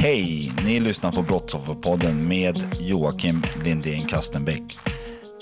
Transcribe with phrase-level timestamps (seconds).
[0.00, 0.52] Hej!
[0.66, 4.78] Ni lyssnar på Brottsofferpodden med Joakim Lindén Kastenbäck.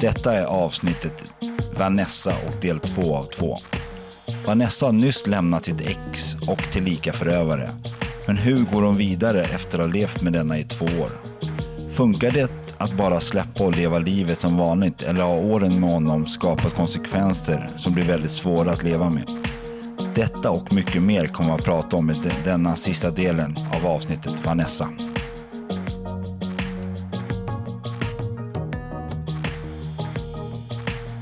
[0.00, 1.24] Detta är avsnittet
[1.78, 3.58] Vanessa och del två av två.
[4.46, 7.70] Vanessa har nyss lämnat sitt ex och tillika förövare.
[8.26, 11.10] Men hur går hon vidare efter att ha levt med denna i två år?
[11.90, 16.26] Funkar det att bara släppa och leva livet som vanligt eller har åren med honom
[16.26, 19.45] skapat konsekvenser som blir väldigt svåra att leva med?
[20.16, 23.86] Detta och mycket mer kommer jag att prata om i de- denna sista delen av
[23.86, 24.88] avsnittet Vanessa.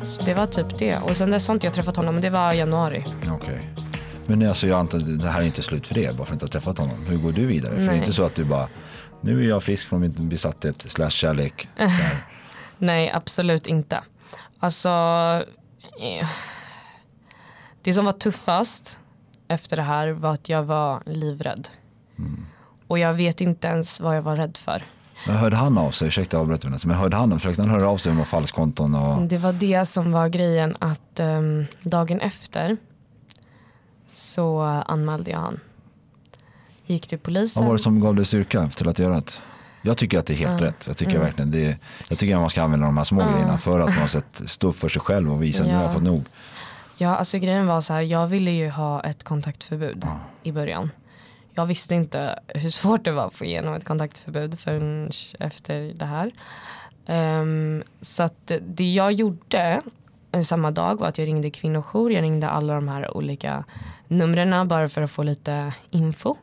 [0.07, 0.97] Så det var typ det.
[0.99, 3.05] Och sen dess har inte jag träffat honom, men det var januari.
[3.31, 3.71] Okej.
[4.27, 6.31] Men alltså, jag antar att det här är inte slut för det bara för att
[6.33, 7.07] inte har träffat honom.
[7.07, 7.73] Hur går du vidare?
[7.75, 7.99] För det är Nej.
[7.99, 8.69] inte så att du bara,
[9.21, 11.69] nu är jag frisk från min besatthet slash kärlek.
[12.79, 14.01] Nej, absolut inte.
[14.61, 14.89] Alltså,
[16.01, 16.27] eh,
[17.85, 18.99] det som var tuffast
[19.49, 21.69] efter det här var att jag var livrädd.
[22.87, 24.83] Och jag vet inte ens vad jag var rädd för.
[25.27, 28.13] Men hörde han av sig, ursäkta avbröt men hörde han, försökte han höra av sig
[28.13, 32.77] om falskkonton och Det var det som var grejen att ehm, dagen efter
[34.09, 35.61] så anmälde jag han.
[36.87, 37.61] Gick till polisen.
[37.61, 39.33] vad var det som gav dig styrka till att göra det?
[39.83, 40.85] Jag tycker att det är helt rätt.
[40.87, 41.79] Jag tycker verkligen det,
[42.11, 44.69] jag tycker att man ska använda de här små grejerna för att man sett stå
[44.69, 45.95] upp för sig själv och visa att nu har jag Ja.
[45.95, 46.25] fått nog.
[46.97, 50.05] Ja, alltså grejen var så här, jag ville ju ha ett kontaktförbud
[50.43, 50.91] i början.
[51.55, 56.05] Jag visste inte hur svårt det var att få igenom ett kontaktförbud förrän efter det
[56.05, 56.33] här.
[57.07, 59.83] Ehm, så att det jag gjorde
[60.33, 63.65] eh, samma dag var att jag ringde kvinnojour, jag ringde alla de här olika
[64.09, 66.37] numren bara för att få lite info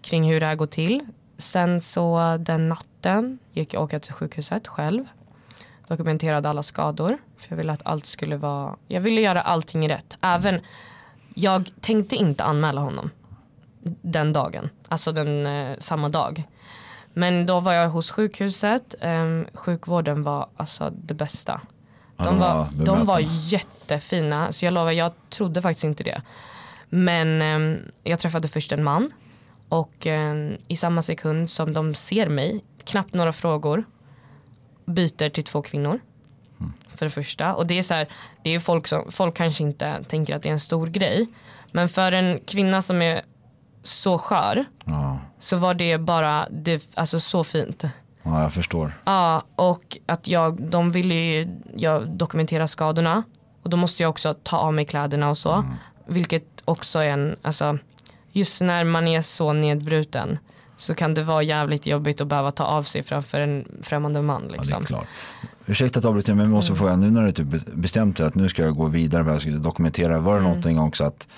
[0.00, 1.00] kring hur det här går till.
[1.38, 5.04] Sen så den natten gick jag åka till sjukhuset själv
[5.88, 7.18] dokumenterade alla skador.
[7.38, 10.18] För jag ville att allt skulle vara, jag ville göra allting rätt.
[10.20, 10.60] Även,
[11.34, 13.10] jag tänkte inte anmäla honom
[14.02, 16.44] den dagen, alltså den eh, samma dag.
[17.14, 21.60] Men då var jag hos sjukhuset, Ehm, sjukvården var alltså det bästa.
[22.16, 23.20] De var, de var
[23.52, 26.22] jättefina, så jag lovar, jag trodde faktiskt inte det.
[26.88, 29.10] Men ehm, jag träffade först en man
[29.68, 33.84] och ehm, i samma sekund som de ser mig, knappt några frågor,
[34.86, 36.00] byter till två kvinnor.
[36.94, 37.54] För det första.
[37.54, 38.08] Och det är så här,
[38.42, 41.26] det är folk som, folk kanske inte tänker att det är en stor grej.
[41.72, 43.22] Men för en kvinna som är
[43.82, 47.84] så skör Ja, så var det bara, det, alltså så fint.
[48.22, 48.92] ja jag förstår.
[49.04, 53.22] Ja, och att jag, de ville ju jag dokumentera skadorna.
[53.62, 55.64] Och då måste jag också ta av mig kläderna och så.
[56.06, 57.78] Vilket också är en, alltså
[58.32, 60.38] just när man är så nedbruten
[60.84, 64.42] så kan det vara jävligt jobbigt att behöva ta av sig framför en främmande man
[64.42, 64.84] Ja, det är liksom.
[64.84, 65.06] klart.
[65.66, 68.48] Ursäkta att avbryta men jag måste fråga, nu när du typ bestämt dig att nu
[68.48, 70.48] ska jag gå vidare med att dokumentera, var det Mm.
[70.50, 71.28] någonting också att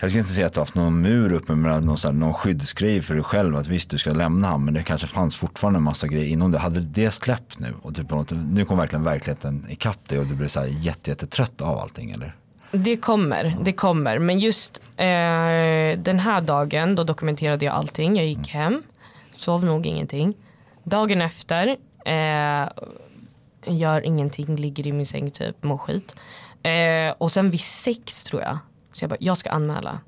[0.00, 2.14] jag ska inte säga att du har haft någon mur uppe med någon, så här,
[2.14, 5.36] någon skyddsgrej för dig själv att visst du ska lämna han men det kanske fanns
[5.36, 6.58] fortfarande en massa grejer inom det.
[6.58, 10.34] Hade det släppt nu och typ, något- nu kom verkligen verkligheten ikapp dig och du
[10.34, 12.36] blev så här jätte, jättetrött av allting eller?
[12.72, 14.18] Det kommer, det kommer.
[14.18, 18.16] Men just eh, den här dagen då dokumenterade jag allting.
[18.16, 18.82] Jag gick hem,
[19.34, 20.34] sov nog ingenting.
[20.84, 22.68] Dagen efter, eh,
[23.66, 26.16] gör ingenting, ligger i min säng typ, mår skit.
[26.62, 28.58] Eh, och sen vid sex tror jag,
[28.92, 29.98] så jag bara, jag ska anmäla.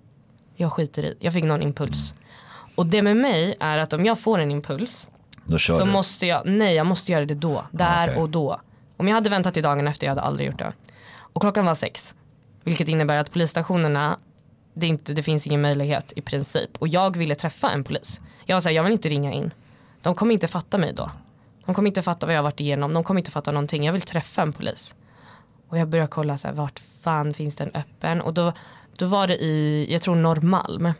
[0.56, 2.14] Jag skiter i, jag fick någon impuls.
[2.74, 5.08] Och det med mig är att om jag får en impuls
[5.44, 5.90] Då så du.
[5.92, 8.22] måste jag, nej jag måste göra det då, där okej.
[8.22, 8.60] och då.
[8.96, 10.72] Om jag hade väntat till dagen efter, jag hade aldrig gjort det.
[11.16, 12.14] Och klockan var sex.
[12.64, 14.18] Vilket innebär att polisstationerna,
[14.74, 16.70] det, inte, det finns ingen möjlighet i princip.
[16.78, 18.20] Och jag ville träffa en polis.
[18.44, 19.50] Jag var såhär, jag vill inte ringa in.
[20.02, 21.10] De kommer inte fatta mig då.
[21.64, 22.94] De kommer inte fatta vad jag har varit igenom.
[22.94, 23.84] De kommer inte fatta någonting.
[23.84, 24.94] Jag vill träffa en polis.
[25.68, 28.52] Och jag började kolla så här, vart fan finns den öppen och då,
[28.96, 30.92] då var det i, jag tror Norrmalm.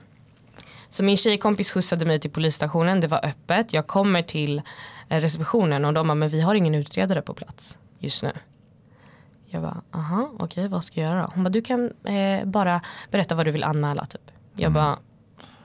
[0.89, 3.73] Så min tjejkompis skjutsade mig till polisstationen, det var öppet.
[3.73, 4.63] Jag kommer till
[5.09, 8.33] eh, receptionen och de bara, men vi har ingen utredare på plats just nu.
[9.55, 11.31] Jag bara, aha, okej okay, vad ska jag göra då?
[11.35, 12.81] Hon bara, du kan eh, bara
[13.11, 14.31] berätta vad du vill anmäla typ.
[14.57, 14.99] Jag bara,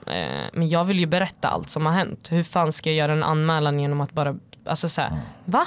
[0.08, 2.32] eh, men jag vill ju berätta allt som har hänt.
[2.32, 5.22] Hur fan ska jag göra en anmälan genom att bara, alltså såhär, mm.
[5.46, 5.66] va?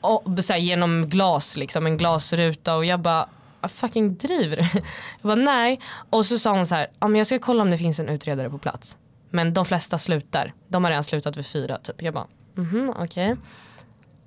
[0.00, 3.28] Och så här, genom glas liksom, en glasruta och jag bara,
[3.68, 4.62] fucking driver du?
[4.72, 4.82] Jag
[5.22, 5.80] bara nej.
[6.10, 8.58] Och så sa hon så här, jag ska kolla om det finns en utredare på
[8.58, 8.96] plats.
[9.30, 10.52] Men de flesta slutar.
[10.68, 12.02] De har redan slutat vid fyra typ.
[12.02, 13.32] Jag bara, mhm okej.
[13.32, 13.44] Okay.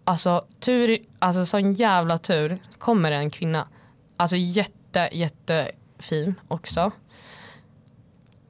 [0.06, 3.68] Alltså tur, alltså sån jävla tur kommer en kvinna.
[4.18, 6.92] Alltså jätte jättefin också.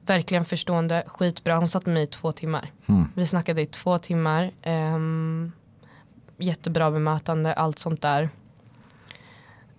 [0.00, 1.56] Verkligen förstående, skitbra.
[1.56, 2.72] Hon satt med mig i två timmar.
[2.86, 3.04] Mm.
[3.14, 4.52] Vi snackade i två timmar.
[4.66, 5.52] Um,
[6.36, 8.30] jättebra bemötande, allt sånt där.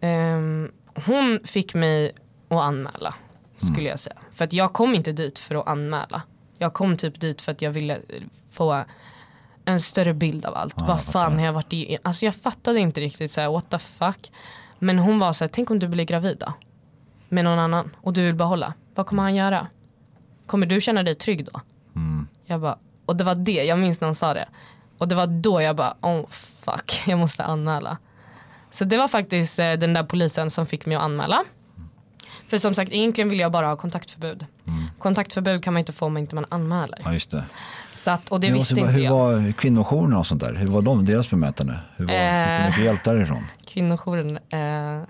[0.01, 0.71] Um,
[1.05, 2.11] hon fick mig
[2.49, 3.15] att anmäla
[3.57, 3.89] skulle mm.
[3.89, 4.15] jag säga.
[4.31, 6.21] För att jag kom inte dit för att anmäla.
[6.57, 8.01] Jag kom typ dit för att jag ville
[8.51, 8.85] få
[9.67, 10.81] en större bild av allt.
[10.81, 11.97] Ah, Vad fan har jag varit i?
[12.03, 14.31] Alltså jag fattade inte riktigt så här, what the fuck.
[14.79, 16.53] Men hon var så här, tänk om du blir gravid då?
[17.29, 18.73] Med någon annan och du vill behålla.
[18.95, 19.67] Vad kommer han göra?
[20.45, 21.61] Kommer du känna dig trygg då?
[21.95, 22.27] Mm.
[22.45, 24.47] Jag bara, och det var det, jag minns när hon sa det.
[24.97, 27.97] Och det var då jag bara, oh fuck, jag måste anmäla.
[28.71, 31.43] Så det var faktiskt eh, den där polisen som fick mig att anmäla.
[32.47, 34.45] För som sagt egentligen vill jag bara ha kontaktförbud.
[34.67, 34.83] Mm.
[34.99, 36.99] Kontaktförbud kan man inte få om inte man anmälar.
[37.03, 37.43] Ja, just det.
[37.91, 39.27] Så att, och det visste bara, inte hur jag.
[39.27, 40.53] Hur var kvinnojourerna och sånt där?
[40.53, 41.79] Hur var de, deras bemötande?
[41.95, 43.43] Hur var, eh, fick du mycket hjälp därifrån?
[43.67, 44.39] Kvinnojouren.
[44.49, 45.01] Eh,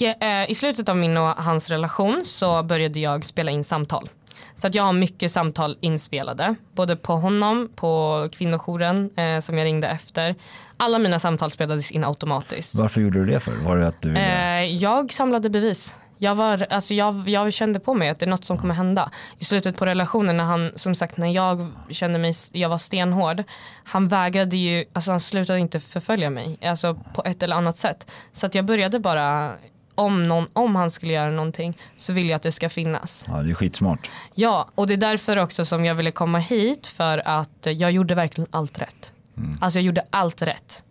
[0.20, 4.08] eh, I slutet av min och hans relation så började jag spela in samtal.
[4.56, 6.54] Så att jag har mycket samtal inspelade.
[6.74, 10.34] Både på honom, på kvinnojouren eh, som jag ringde efter.
[10.76, 12.74] Alla mina samtal spelades in automatiskt.
[12.74, 13.52] Varför gjorde du det för?
[13.56, 14.58] Var det att du ville...
[14.60, 15.94] eh, jag samlade bevis.
[16.18, 19.10] Jag, var, alltså jag, jag kände på mig att det är något som kommer hända.
[19.38, 23.44] I slutet på relationen när han, som sagt när jag kände mig, jag var stenhård.
[23.84, 26.58] Han vägrade ju, alltså han slutade inte förfölja mig.
[26.62, 28.10] Alltså på ett eller annat sätt.
[28.32, 29.52] Så att jag började bara
[29.94, 33.24] om, någon, om han skulle göra någonting så vill jag att det ska finnas.
[33.28, 34.10] Ja, det är skitsmart.
[34.34, 38.14] Ja, och det är därför också som jag ville komma hit för att jag gjorde
[38.14, 39.12] verkligen allt rätt.
[39.36, 39.58] Mm.
[39.60, 40.82] Alltså jag gjorde allt rätt.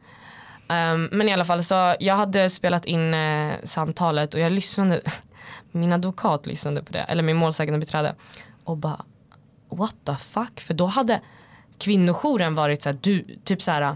[0.70, 5.02] Um, men i alla fall så jag hade spelat in eh, samtalet och jag lyssnade,
[5.72, 8.16] min advokat lyssnade på det, eller min målsägande beträde
[8.64, 9.02] och bara
[9.70, 11.22] what the fuck, för då hade
[11.78, 13.96] kvinnojouren varit så här, du, typ så här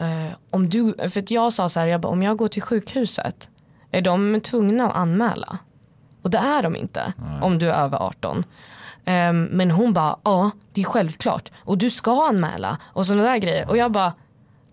[0.00, 2.62] uh, om du, för att jag sa så här, jag bara, om jag går till
[2.62, 3.48] sjukhuset
[3.90, 5.58] är de tvungna att anmäla.
[6.22, 7.42] Och det är de inte Nej.
[7.42, 8.36] om du är över 18.
[8.36, 8.44] Um,
[9.04, 13.36] ehm, men hon bara, ja det är självklart och du ska anmäla och sådana där
[13.36, 13.68] grejer.
[13.68, 14.12] Och jag bara,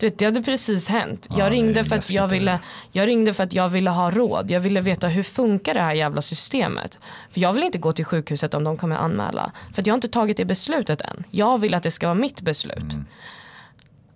[0.02, 1.28] du vet det hade precis hänt.
[1.30, 2.60] Jag, ja, ringde för att jag, ville,
[2.92, 4.52] jag ringde för att jag ville ha råd.
[4.52, 7.00] Jag ville veta hur funkar det här jävla systemet.
[7.30, 9.52] För jag vill inte gå till sjukhuset om de kommer anmäla.
[9.74, 11.24] För jag har inte tagit det beslutet än.
[11.30, 12.78] Jag vill att det ska vara mitt beslut.
[12.78, 13.06] Mm.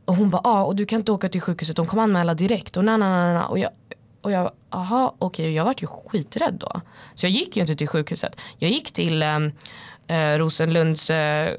[0.05, 2.77] Och hon bara, ja och du kan inte åka till sjukhuset, de kommer anmäla direkt.
[2.77, 3.45] Och na, na, na, na.
[3.45, 3.69] Och jag,
[4.25, 5.53] och jag, aha okej, okay.
[5.53, 6.81] jag vart ju skiträdd då.
[7.15, 8.41] Så jag gick ju inte till sjukhuset.
[8.57, 9.51] Jag gick till ehm,
[10.07, 11.53] eh, Rosenlunds eh,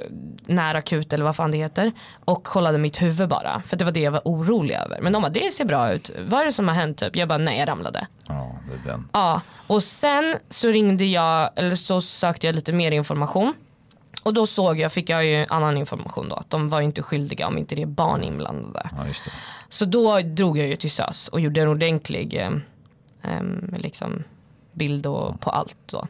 [0.47, 1.93] närakut eller vad fan det heter
[2.25, 3.63] och kollade mitt huvud bara.
[3.67, 5.01] För det var det jag var orolig över.
[5.01, 6.11] Men de bara, det ser bra ut.
[6.29, 6.99] Vad är det som har hänt?
[6.99, 7.17] Typ?
[7.17, 8.07] Jag bara, nej jag ramlade.
[8.27, 9.09] Ja, det är den.
[9.13, 13.55] Ja, och sen så ringde jag, eller så sökte jag lite mer information.
[14.27, 17.47] Och då såg jag, fick jag ju annan information då att de var inte skyldiga
[17.47, 18.91] om inte det är barn inblandade.
[18.99, 19.31] Ja, just det.
[19.69, 22.51] Så då drog jag ju till SÖS och gjorde en ordentlig eh,
[23.23, 23.43] eh,
[23.77, 24.23] liksom
[24.73, 26.07] bild och, på allt då.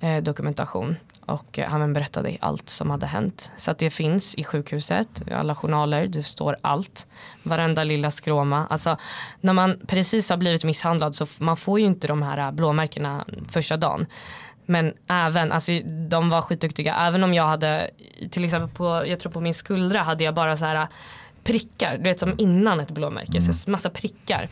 [0.00, 0.96] Eh, dokumentation.
[1.26, 3.50] Och eh, han berättade allt som hade hänt.
[3.56, 7.06] Så att det finns i sjukhuset, i alla journaler, det står allt.
[7.42, 8.66] Varenda lilla skråma.
[8.70, 8.96] Alltså,
[9.40, 13.76] när man precis har blivit misshandlad så man får ju inte de här blåmärkena första
[13.76, 14.06] dagen.
[14.70, 15.72] Men även, alltså
[16.08, 16.94] de var skitduktiga.
[16.94, 17.90] Även om jag hade,
[18.30, 20.86] till exempel på, jag tror på min skuldra hade jag bara så här
[21.44, 23.52] prickar, du vet som innan ett blåmärke, mm.
[23.52, 24.48] så massa prickar.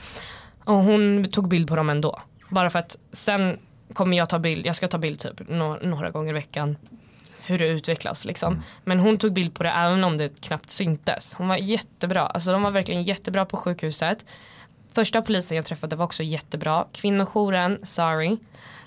[0.64, 2.20] Och hon tog bild på dem ändå.
[2.48, 3.58] Bara för att sen
[3.92, 6.76] kommer jag ta bild, jag ska ta bild typ några, några gånger i veckan
[7.46, 8.52] hur det utvecklas liksom.
[8.52, 8.64] Mm.
[8.84, 11.34] Men hon tog bild på det även om det knappt syntes.
[11.34, 14.24] Hon var jättebra, alltså de var verkligen jättebra på sjukhuset.
[14.94, 16.86] Första polisen jag träffade var också jättebra.
[16.92, 18.36] Kvinnojouren, sorry.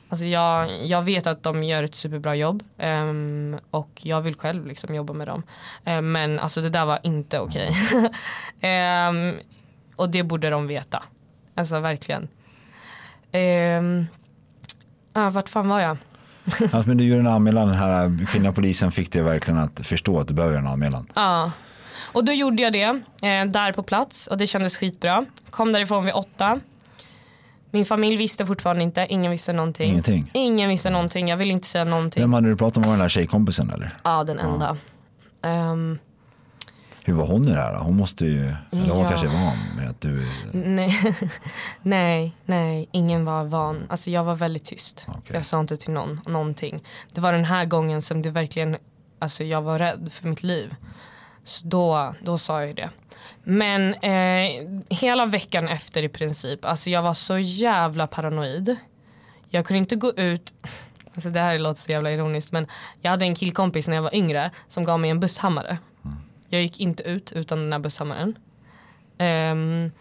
[0.10, 4.68] Alltså jag, jag vet att de gör ett superbra jobb um, och jag vill själv
[4.68, 5.44] liksom jobba med dem.
[5.86, 7.72] Um, men alltså det där var inte okej.
[8.60, 9.10] Okay.
[9.10, 9.38] um,
[9.96, 11.04] och det borde de veta.
[11.56, 12.28] Alltså verkligen.
[13.34, 14.08] Um,
[15.14, 15.98] ah, vart fan var jag?
[16.62, 20.20] alltså, men du gjorde en anmälan, den här kvinnan polisen fick det verkligen att förstå
[20.20, 21.08] att du behöver en anmälan.
[21.14, 21.52] Ja.
[22.12, 25.26] Och då gjorde jag det eh, där på plats och det kändes skitbra.
[25.50, 26.60] Kom därifrån vid åtta.
[27.72, 29.90] Min familj visste fortfarande inte, ingen visste någonting.
[29.92, 30.30] Ingenting?
[30.34, 32.24] Ingen visste någonting, jag ville inte säga någonting.
[32.24, 32.86] Vem hade du pratat med?
[32.86, 33.90] Var den där tjejkompisen eller?
[34.04, 34.78] Ja, den enda.
[35.44, 36.00] Ehm,
[37.04, 37.74] Hur var hon i det här?
[37.74, 37.80] då?
[37.80, 38.40] Hon måste ju,
[38.72, 39.10] eller hon Ja.
[39.10, 41.00] kanske är van med att du, nej,
[41.82, 43.84] nej, nej, ingen var van.
[43.90, 45.06] Alltså jag var väldigt tyst.
[45.08, 45.22] Okej.
[45.36, 46.82] Jag sa inte till någon någonting.
[47.14, 48.78] Det var den här gången som det verkligen,
[49.20, 50.76] alltså jag var rädd för mitt liv.
[51.50, 52.90] Så då, då sa jag ju det.
[53.44, 58.76] Men eh, hela veckan efter i princip, alltså jag var så jävla paranoid.
[59.50, 60.54] Jag kunde inte gå ut,
[61.14, 62.68] alltså det här låter så jävla ironiskt men
[63.02, 65.78] jag hade en killkompis när jag var yngre som gav mig en busshammare.
[66.50, 68.36] Jag gick inte ut utan den här busshammaren.
[69.20, 69.92] Um,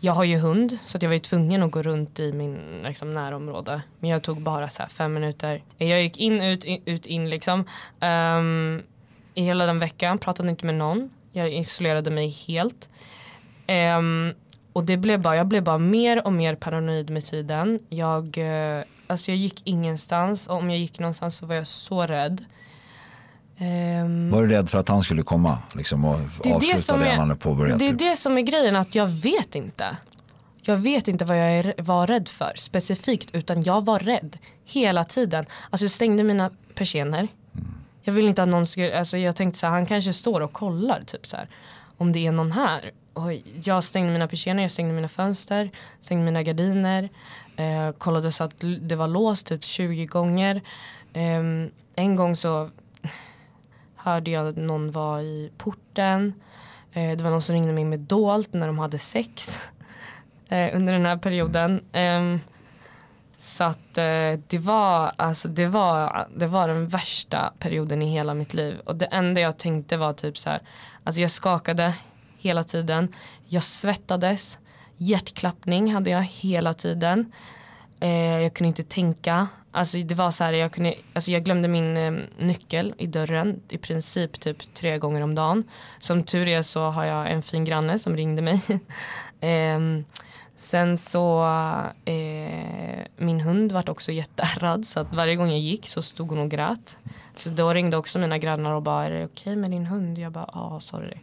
[0.00, 2.82] jag har ju hund så att jag var ju tvungen att gå runt i min
[2.84, 3.82] liksom, närområde.
[4.00, 5.62] Men jag tog bara så här fem minuter.
[5.78, 7.64] Jag gick in, ut, in, ut, in liksom.
[8.00, 8.82] Um,
[9.34, 11.10] i hela den veckan, pratade inte med någon.
[11.32, 12.88] Jag isolerade mig helt.
[13.66, 14.32] Ehm,
[14.72, 17.78] och det blev bara, jag blev bara mer och mer paranoid med tiden.
[17.88, 22.06] Jag, eh, alltså jag gick ingenstans och om jag gick någonstans så var jag så
[22.06, 22.44] rädd.
[23.58, 27.00] Ehm, var du rädd för att han skulle komma liksom, och det det avsluta som
[27.00, 27.78] det, är, han hade påbörjat?
[27.78, 27.98] det är typ?
[27.98, 29.96] det som är grejen att jag vet inte.
[30.64, 35.44] Jag vet inte vad jag var rädd för specifikt utan jag var rädd hela tiden.
[35.70, 37.28] Alltså jag stängde mina persienner.
[38.02, 40.52] Jag vill inte att någon skulle, alltså jag tänkte så här, han kanske står och
[40.52, 41.48] kollar typ så här.
[41.96, 42.90] Om det är någon här.
[43.12, 43.32] Och
[43.64, 47.08] jag stängde mina persienner, jag stängde mina fönster, stängde mina gardiner.
[47.56, 50.60] Eh, kollade så att det var låst typ 20 gånger.
[51.12, 51.42] Eh,
[51.94, 52.70] en gång så
[53.96, 56.34] hörde jag att någon var i porten.
[56.92, 59.60] Eh, det var någon som ringde mig med dolt när de hade sex
[60.48, 61.84] eh, under den här perioden.
[61.92, 62.40] Ehm,
[63.42, 68.34] så att eh, det var, alltså det var, det var den värsta perioden i hela
[68.34, 68.80] mitt liv.
[68.84, 70.62] Och det enda jag tänkte var typ så här,
[71.04, 71.94] alltså jag skakade
[72.38, 73.14] hela tiden.
[73.48, 74.58] Jag svettades,
[74.96, 77.32] hjärtklappning hade jag hela tiden.
[78.00, 79.48] Eh, jag kunde inte tänka.
[79.72, 83.60] Alltså det var så här, jag, kunde, alltså jag glömde min eh, nyckel i dörren
[83.68, 85.64] i princip typ tre gånger om dagen.
[85.98, 88.60] Som tur är så har jag en fin granne som ringde mig.
[89.40, 90.04] Ehm,
[90.62, 91.44] Sen så,
[92.04, 96.38] eh, min hund vart också jätteärrad så att varje gång jag gick så stod hon
[96.38, 96.98] och grät.
[97.36, 100.18] Så då ringde också mina grannar och bara, är det okej med din hund?
[100.18, 101.16] Jag bara, ja sorry.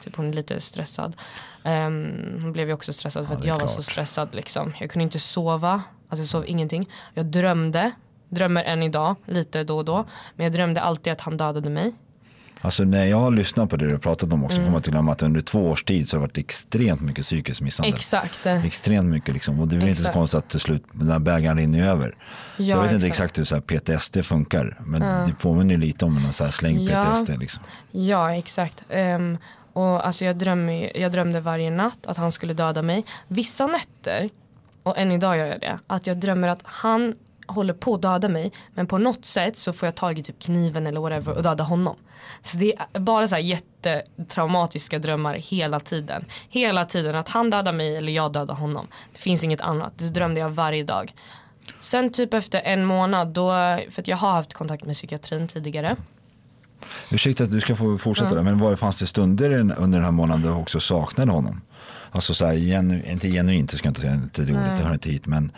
[0.00, 1.16] Typ hon är lite stressad.
[1.64, 3.84] Ehm, hon blev ju också stressad för Ja, att jag var så klart.
[3.84, 4.72] stressad liksom.
[4.80, 6.88] Jag kunde inte sova, alltså jag sov ingenting.
[7.14, 7.90] Jag drömde,
[8.28, 10.04] drömmer än idag lite då och då.
[10.36, 11.94] Men jag drömde alltid att han dödade mig.
[12.64, 14.66] Alltså när jag har lyssnat på det du har pratat om också Mm.
[14.66, 17.24] får man inte glömma att under två års tid så har det varit extremt mycket
[17.24, 17.94] psykisk misshandel.
[17.94, 18.46] Exakt.
[18.46, 19.60] Extremt mycket liksom.
[19.60, 20.14] Och det är väl inte så Exakt.
[20.14, 22.14] konstigt att till slut den här bägaren rinner över.
[22.56, 23.38] Ja, jag vet inte exakt.
[23.38, 24.76] exakt hur så PTSD funkar.
[24.80, 27.04] Men det påminner lite om en så här släng Ja.
[27.04, 27.38] PTSD.
[27.38, 27.62] Liksom.
[27.90, 28.82] Ja, exakt.
[28.88, 29.38] Ehm,
[29.72, 33.04] och alltså jag, drömmer, jag drömde varje natt att han skulle döda mig.
[33.28, 34.28] Vissa nätter,
[34.82, 37.14] och än idag gör jag det, att jag drömmer att han
[37.46, 40.38] håller på att döda mig men på något sätt så får jag tag i typ
[40.38, 41.96] kniven eller whatever och döda honom.
[42.42, 46.24] Så det är bara så här jättetraumatiska drömmar hela tiden.
[46.48, 48.86] Hela tiden att han dödar mig eller jag dödar honom.
[49.12, 49.92] Det finns inget annat.
[49.96, 51.12] Det drömde jag varje dag.
[51.80, 53.50] Sen typ efter en månad, då,
[53.90, 55.96] för att jag har haft kontakt med psykiatrin tidigare.
[57.10, 60.10] Ursäkta att du ska få fortsätta där, men var fanns det stunder under den här
[60.10, 61.60] månaden du också saknade honom?
[62.10, 64.82] Alltså så här, genu, inte genuint, det ska jag inte säga, inte det ordet, det
[64.82, 65.52] hör inte hit, men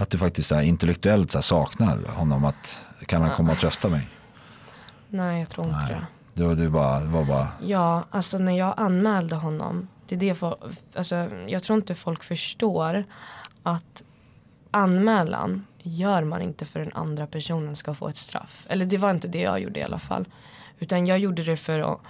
[0.00, 3.58] att du faktiskt så här, intellektuellt så här, saknar honom, att kan han komma och
[3.58, 4.08] trösta mig?
[5.08, 5.94] Nej, jag tror inte Nej.
[5.94, 6.06] det.
[6.34, 9.88] Det var, det var, det var bara, Ja, alltså när jag anmälde honom.
[10.06, 10.56] Det är det för,
[10.94, 13.04] alltså, jag tror inte folk förstår
[13.62, 14.02] att
[14.70, 18.66] anmälan gör man inte för den andra personen ska få ett straff.
[18.68, 20.28] Eller det var inte det jag gjorde i alla fall.
[20.78, 22.00] Utan jag gjorde det för att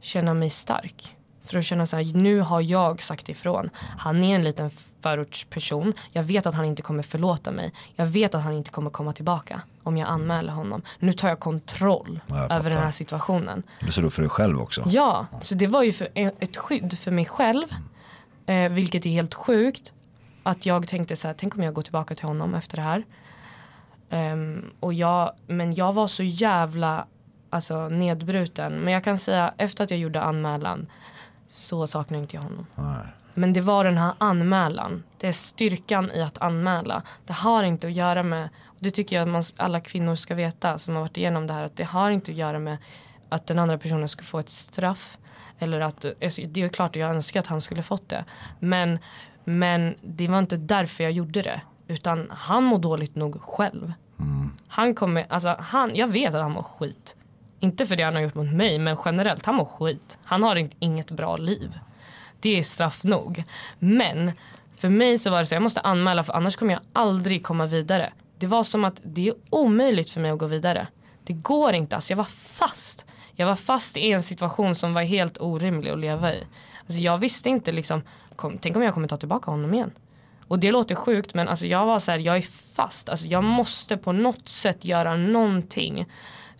[0.00, 1.16] känna mig stark.
[1.44, 3.70] För att känna så här, nu har jag sagt ifrån.
[3.98, 4.70] Han är en liten
[5.00, 5.92] förortsperson.
[6.12, 7.72] Jag vet att han inte kommer förlåta mig.
[7.96, 10.82] Jag vet att han inte kommer komma tillbaka om jag anmäler honom.
[10.98, 13.62] Nu tar jag kontroll Ja, jag över den här situationen.
[13.80, 14.82] du står upp för dig själv också.
[14.86, 17.66] Ja, så det var ju för, ett skydd för mig själv.
[18.46, 19.92] Eh, vilket är helt sjukt.
[20.42, 23.04] Att jag tänkte så här, tänk om jag går tillbaka till honom efter det här.
[24.10, 27.06] Ehm, och jag, men jag var så jävla
[27.50, 28.72] alltså, nedbruten.
[28.72, 30.86] Men jag kan säga efter att jag gjorde anmälan
[31.52, 32.66] så saknar inte jag honom.
[32.74, 33.06] Nej.
[33.34, 35.02] Men det var den här anmälan.
[35.18, 37.02] Det är styrkan i att anmäla.
[37.26, 40.34] Det har inte att göra med, och det tycker jag att man, alla kvinnor ska
[40.34, 42.76] veta som har varit igenom det här, att det har inte att göra med
[43.28, 45.18] att den andra personen ska få ett straff.
[45.58, 48.24] Eller att, alltså, det är klart att jag önskar att han skulle fått det.
[48.58, 48.98] Men,
[49.44, 51.60] men det var inte därför jag gjorde det.
[51.88, 53.92] Utan han mår dåligt nog själv.
[54.68, 57.16] Han kommer, alltså han, jag vet att han mår skit
[57.62, 60.18] inte för det han har gjort mot mig men generellt, han mår skit.
[60.24, 61.78] Han har inget bra liv.
[62.40, 63.44] Det är straff nog.
[63.78, 64.32] Men
[64.76, 67.66] för mig så var det så jag måste anmäla för annars kommer jag aldrig komma
[67.66, 68.12] vidare.
[68.38, 70.86] Det var som att det är omöjligt för mig att gå vidare.
[71.24, 73.04] Det går inte, alltså jag var fast.
[73.34, 76.46] Jag var fast i en situation som var helt orimlig att leva i.
[76.80, 78.02] Alltså jag visste inte liksom,
[78.36, 79.90] kom, tänk om jag kommer ta tillbaka honom igen.
[80.48, 83.08] Och det låter sjukt men alltså jag var så här, jag är fast.
[83.08, 86.06] Alltså jag måste på något sätt göra någonting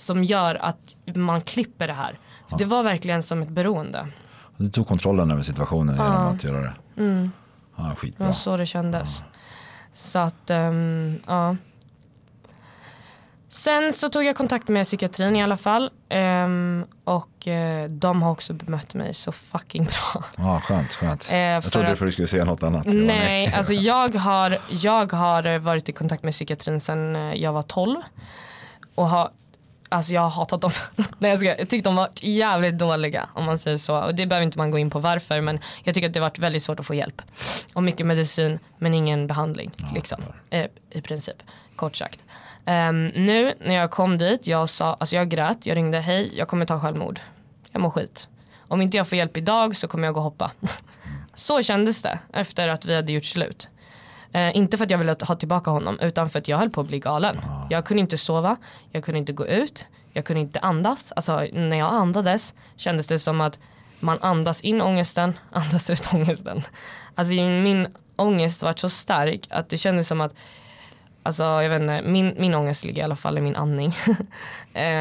[0.03, 2.19] som gör att man klipper det här.
[2.49, 4.09] För det var verkligen som ett beroende.
[4.57, 6.29] Du tog kontrollen över situationen genom ja.
[6.29, 6.75] att göra det.
[6.97, 7.31] Mm.
[7.77, 8.25] Ja, skitbra.
[8.25, 9.19] Det var så det kändes.
[9.21, 9.39] Ja.
[9.93, 11.57] Så att, um, ja.
[13.49, 15.91] Sen så tog jag kontakt med psykiatrin i alla fall.
[16.11, 20.25] Um, och uh, de har också bemött mig så fucking bra.
[20.37, 21.29] Ja, skönt, skönt.
[21.31, 22.87] Uh, jag trodde att, du skulle säga något annat.
[22.87, 23.55] Nej, nej.
[23.55, 28.01] alltså jag har, jag har varit i kontakt med psykiatrin sedan eh, jag var 12.
[28.95, 29.31] Och har
[29.93, 30.71] Alltså jag har hatat dem.
[31.19, 33.99] Nej, jag, ska, jag tyckte de var jävligt dåliga om man säger så.
[33.99, 36.39] Och det behöver inte man gå in på varför men jag tycker att det varit
[36.39, 37.23] väldigt svårt att få hjälp.
[37.75, 39.71] Och mycket medicin men ingen behandling.
[39.95, 41.37] Liksom, eh, I princip,
[41.77, 42.25] kort sagt.
[42.67, 46.49] Um, nu när jag kom dit, jag sa, alltså jag grät, jag ringde hej jag
[46.49, 47.21] kommer ta självmord.
[47.73, 48.29] Jag mår skit.
[48.69, 50.51] Om inte jag får hjälp idag så kommer jag gå och hoppa.
[51.35, 53.69] så kändes det efter att vi hade gjort slut.
[54.33, 56.81] Eh, inte för att jag ville ha tillbaka honom utan för att jag höll på
[56.81, 57.37] att bli galen.
[57.71, 58.57] Jag kunde inte sova,
[58.91, 61.13] jag kunde inte gå ut, jag kunde inte andas.
[61.17, 63.59] Alltså när jag andades kändes det som att
[64.01, 66.63] man andas in ångesten, andas ut ångesten.
[67.15, 70.35] Alltså min ångest var så stark att det kändes som att
[71.25, 73.93] Alltså jag vet inte, min, min ångest ligger i alla fall i min andning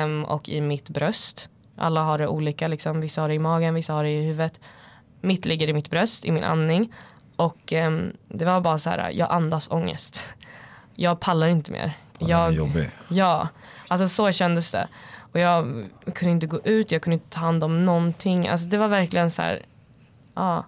[0.03, 1.50] um, och i mitt bröst.
[1.77, 3.01] Alla har det olika, liksom.
[3.01, 4.59] vissa har det i magen, vissa har det i huvudet.
[5.21, 6.93] Mitt ligger i mitt bröst, i min andning.
[7.41, 10.36] Och um, det var bara så här, jag andas ångest.
[10.95, 11.93] Jag pallar inte mer.
[12.19, 12.89] Jag, jobbig.
[13.07, 13.48] Ja,
[13.88, 14.88] alltså så kändes det.
[15.31, 18.48] Och jag kunde inte gå ut, jag kunde inte ta hand om någonting.
[18.48, 19.62] Alltså det var verkligen så här,
[20.36, 20.65] ja.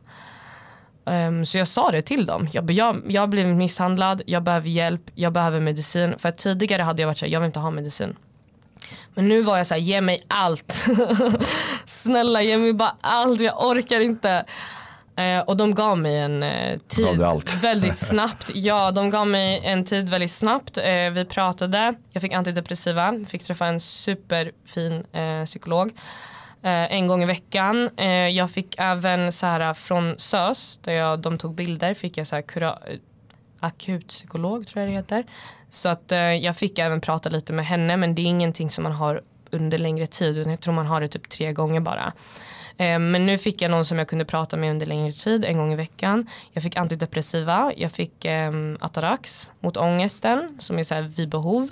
[1.06, 2.50] Um, så jag sa det till dem.
[2.52, 6.16] Jag, jag, jag har blivit misshandlad, jag behöver hjälp, jag behöver medicin.
[6.18, 8.16] För tidigare hade jag varit såhär, jag vill inte ha medicin.
[9.14, 10.88] Men nu var jag såhär, ge mig allt.
[11.86, 14.46] Snälla ge mig bara allt, jag orkar inte.
[15.16, 17.22] Eh, och de gav mig en eh, tid
[17.62, 18.52] väldigt snabbt.
[18.54, 20.78] Ja, de gav mig en tid väldigt snabbt.
[20.78, 25.92] Eh, vi pratade, jag fick antidepressiva, fick träffa en superfin eh, psykolog
[26.64, 27.90] eh, en gång i veckan.
[27.98, 32.28] Eh, jag fick även så här, från SÖS, där jag, de tog bilder, fick jag
[32.28, 32.78] så här, kura,
[33.60, 35.24] akutpsykolog tror jag det heter.
[35.70, 38.92] Så att jag fick även prata lite med henne men det är ingenting som man
[38.92, 39.22] har
[39.52, 42.14] under längre tid utan jag tror man har det typ tre gånger bara.
[42.78, 45.58] Eh, men nu fick jag någon som jag kunde prata med under längre tid, en
[45.58, 46.28] gång i veckan.
[46.52, 51.70] Jag fick antidepressiva, jag fick eh, Atarax mot ångesten som är så här vid behov.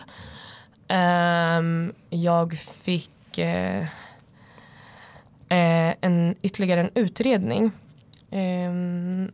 [0.87, 1.61] Eh,
[2.09, 3.81] jag fick eh,
[5.49, 7.71] eh, en, ytterligare en utredning.
[8.33, 9.31] Um,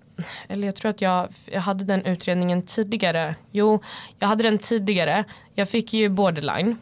[0.48, 3.36] eller jag tror att jag, jag hade den utredningen tidigare.
[3.52, 3.82] Jo,
[4.20, 5.24] jag hade den tidigare.
[5.54, 6.78] Jag fick ju borderline.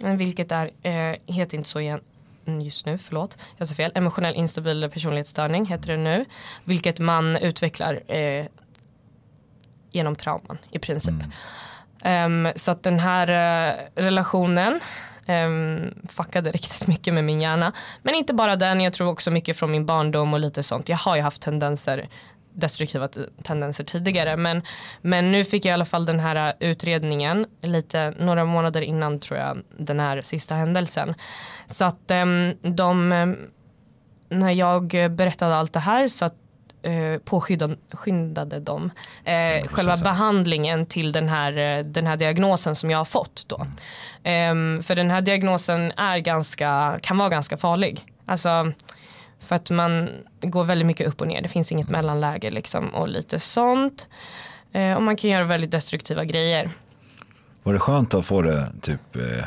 [0.00, 0.16] Mm.
[0.16, 2.00] Vilket är, eh, heter inte så igen,
[2.48, 6.24] just nu, förlåt, jag sa fel, emotionell instabil personlighetsstörning heter det nu.
[6.64, 8.46] Vilket man utvecklar eh,
[9.90, 11.14] genom trauman i princip.
[12.02, 12.46] Mm.
[12.46, 14.80] Um, så att den här uh, relationen
[15.26, 17.72] um, fuckade riktigt mycket med min hjärna.
[18.02, 20.88] Men inte bara den, jag tror också mycket från min barndom och lite sånt.
[20.88, 22.08] Jag har ju haft tendenser
[22.60, 23.08] destruktiva
[23.42, 24.36] tendenser tidigare.
[24.36, 24.62] Men,
[25.02, 29.38] men nu fick jag i alla fall den här utredningen lite, några månader innan tror
[29.40, 31.14] jag den här sista händelsen.
[31.66, 33.08] Så att ehm, de,
[34.28, 36.34] när jag berättade allt det här så att
[36.82, 38.90] eh, påskyndade de
[39.24, 43.44] eh, själva behandlingen till den här, den här diagnosen som jag har fått.
[43.48, 43.66] Då.
[44.22, 44.78] Mm.
[44.78, 48.04] Eh, för den här diagnosen är ganska, kan vara ganska farlig.
[48.26, 48.72] Alltså,
[49.48, 51.42] för att man går väldigt mycket upp och ner.
[51.42, 54.08] Det finns inget mellanläge liksom och lite sånt.
[54.72, 56.70] Eh, och man kan göra väldigt destruktiva grejer.
[57.62, 59.44] Var det skönt att få det typ eh,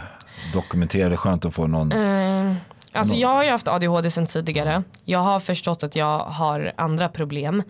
[0.54, 1.20] dokumenterat?
[1.20, 1.92] Skönt att få någon?
[1.92, 2.56] Eh,
[2.92, 4.84] alltså jag har ju haft ADHD sedan tidigare.
[5.06, 7.64] Jag har förstått att jag har andra problem.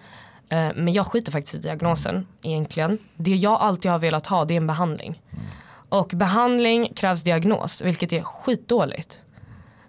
[0.49, 2.97] Eh, men jag skiter faktiskt i diagnosen egentligen.
[3.15, 5.21] Det jag alltid har velat ha det är en behandling.
[5.31, 5.43] Mm.
[5.89, 9.21] Och behandling krävs diagnos vilket är skitdåligt.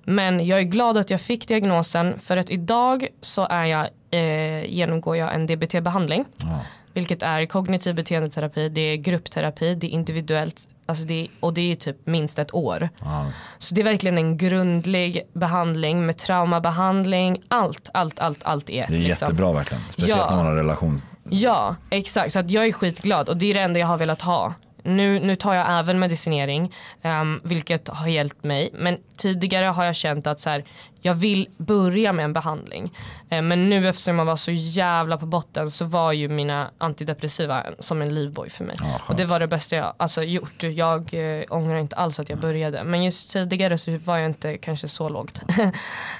[0.04, 4.64] Men jag är glad att jag fick diagnosen för att idag så är jag, eh,
[4.64, 6.24] genomgår jag en DBT-behandling.
[6.36, 6.60] Ja.
[6.94, 11.72] Vilket är kognitiv beteendeterapi, det är gruppterapi, det är individuellt alltså det är, och det
[11.72, 12.88] är typ minst ett år.
[13.00, 13.26] Ja.
[13.58, 18.94] Så det är verkligen en grundlig behandling med traumabehandling, allt, allt, allt, allt är Det
[18.94, 19.26] är liksom.
[19.26, 20.30] jättebra verkligen, speciellt ja.
[20.30, 21.02] när man har relation.
[21.24, 22.32] Ja, exakt.
[22.32, 25.20] Så att jag är skitglad och det är det enda jag har velat ha nu,
[25.20, 28.70] nu tar jag även medicinering um, vilket har hjälpt mig.
[28.72, 30.64] Men tidigare har jag känt att så här,
[31.04, 32.92] jag vill börja med en behandling.
[33.32, 37.64] Uh, men nu eftersom jag var så jävla på botten så var ju mina antidepressiva
[37.78, 38.76] som en livboj för mig.
[38.80, 40.62] Ja, och det var det bästa jag alltså, gjort.
[40.62, 42.84] Jag uh, ångrar inte alls att jag började.
[42.84, 45.42] Men just tidigare så var jag inte kanske så lågt.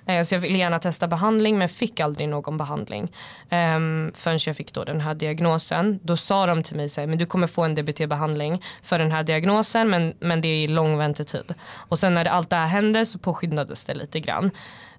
[0.09, 3.03] uh, så jag ville gärna testa behandling men fick aldrig någon behandling.
[3.51, 6.01] Um, förrän jag fick då den här diagnosen.
[6.03, 9.13] Då sa de till mig så här, men du kommer få en DBT-behandling för den
[9.13, 11.55] här diagnosen men, men det är lång väntetid.
[11.89, 14.51] Och sen när allt det här hände så påskyndades det lite grann.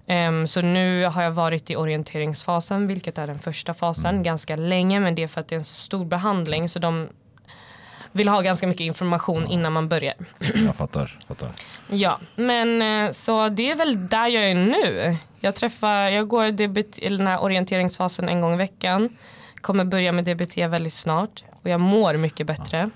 [0.06, 4.22] Um, så nu har jag varit i orienteringsfasen vilket är den första fasen Mm.
[4.22, 7.08] ganska länge men det är för att det är en så stor behandling så de
[8.12, 10.14] vill ha ganska mycket information innan man börjar.
[10.66, 11.18] Jag fattar.
[11.28, 11.50] fattar.
[11.90, 15.16] Ja, men eh, så det är väl där jag är nu.
[15.40, 19.16] Jag träffar, jag går eller den här orienteringsfasen en gång i veckan.
[19.60, 22.90] Kommer börja med DBT väldigt snart och jag mår mycket bättre.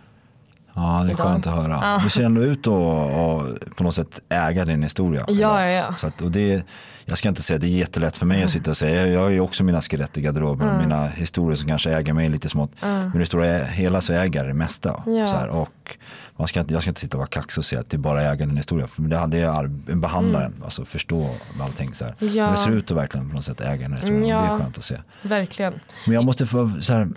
[0.78, 1.98] Ja, det är skönt att höra.
[2.04, 5.24] Du ser ändå ut att att på något sätt äga din historia.
[5.28, 5.94] Ja, ja, ja.
[5.94, 6.62] Så att, och det,
[7.04, 9.06] jag ska inte säga det är jättelätt för mig att sitta och säga.
[9.06, 12.28] Jag, har ju också mina skelett i garderoben och mina historier som kanske äger mig
[12.28, 12.70] lite smått.
[12.80, 15.02] Men i det stora hela så äger jag det mesta.
[15.06, 15.26] Ja.
[15.26, 15.96] Så här, och
[16.36, 18.22] man ska inte, jag ska inte sitta och vara kaxig och säga att det bara
[18.22, 18.86] äger en historia.
[18.86, 21.94] För det jag en behandlaren, alltså förstå allting.
[21.94, 22.14] Så här.
[22.18, 22.44] Ja.
[22.44, 24.26] Men det ser ut att verkligen på något sätt äga en historia.
[24.26, 24.40] Ja.
[24.40, 24.96] Det är skönt att se.
[25.22, 25.74] Verkligen.
[26.06, 27.08] Men jag måste få så här,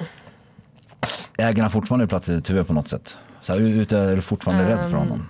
[1.37, 3.17] äger han fortfarande plats i ditt huvud på något sätt?
[3.51, 5.29] Här, ute, är du fortfarande rädd för honom?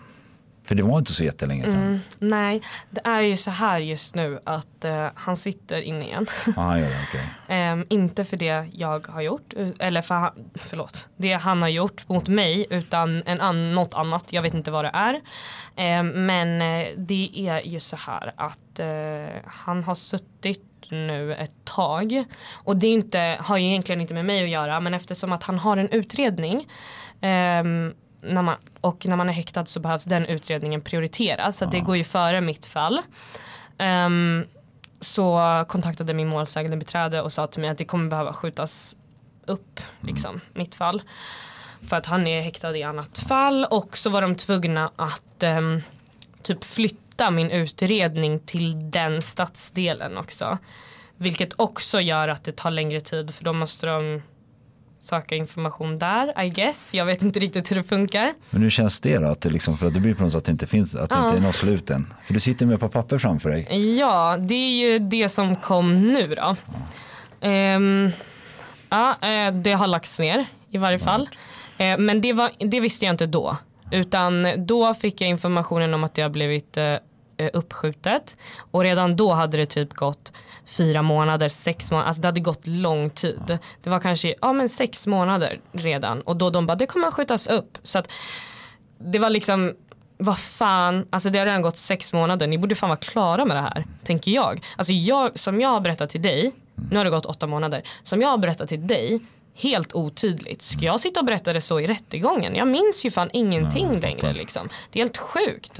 [0.63, 1.99] För det var inte så jättelänge sedan.
[2.19, 6.25] Nej, det är ju så här just nu att eh, han sitter inne igen.
[6.45, 7.25] Ja, han gör det, okej.
[7.47, 12.09] Ehm, inte för det jag har gjort, eller för han, förlåt, det han har gjort
[12.09, 15.21] mot mig utan en an, något annat, jag vet inte vad det är.
[15.75, 21.65] Ehm, men eh, det är ju så här att eh, han har suttit nu ett
[21.65, 25.43] tag och det inte, har ju egentligen inte med mig att göra men eftersom att
[25.43, 26.67] han har en utredning
[27.21, 31.79] ehm, när man, och när man är häktad så behövs den utredningen prioriteras så det
[31.79, 33.01] går ju före mitt fall.
[33.77, 34.45] Ehm,
[34.99, 38.95] så kontaktade min målsägande beträde och sa till mig att det kommer behöva skjutas
[39.45, 41.01] upp, liksom, mitt fall.
[41.81, 45.81] För att han är häktad i annat fall och så var de tvungna att ehm,
[46.41, 50.57] typ flytta min utredning till den stadsdelen också.
[51.17, 54.21] Vilket också gör att det tar längre tid för då måste de
[55.01, 56.93] söka information där, I guess.
[56.93, 58.33] Jag vet inte riktigt hur det funkar.
[58.49, 59.27] Men hur känns det då?
[59.27, 61.09] Att det, liksom, för att det blir på något sätt att det inte finns, att
[61.09, 62.13] det inte är något slut än.
[62.23, 63.95] För du sitter med ett par papper framför dig.
[63.97, 66.55] Ja, det är ju det som kom nu då.
[67.41, 68.09] Ehm,
[68.89, 71.29] ja, eh, det har lagts ner i varje fall.
[71.77, 73.57] Eh, men det, var, det visste jag inte då.
[73.91, 76.95] Utan då fick jag informationen om att det har blivit eh,
[77.53, 78.37] uppskjutet.
[78.71, 80.33] Och redan då hade det typ gått
[80.71, 82.07] fyra månader, sex månader.
[82.07, 83.57] Alltså det hade gått lång tid.
[83.81, 86.21] Det var kanske ja, men sex månader redan.
[86.21, 87.77] Och då de bara, det kommer skjutas upp.
[87.83, 88.11] Så att
[88.97, 89.73] det var liksom,
[90.17, 93.57] vad fan, alltså det har redan gått sex månader, ni borde fan vara klara med
[93.57, 94.65] det här, tänker jag.
[94.75, 96.51] Alltså jag, som jag har berättat till dig,
[96.91, 99.19] nu har det gått åtta månader, som jag har berättat till dig,
[99.55, 100.61] helt otydligt.
[100.61, 102.55] Ska jag sitta och berätta det så i rättegången?
[102.55, 104.69] Jag minns ju fan ingenting längre liksom.
[104.89, 105.79] Det är helt sjukt.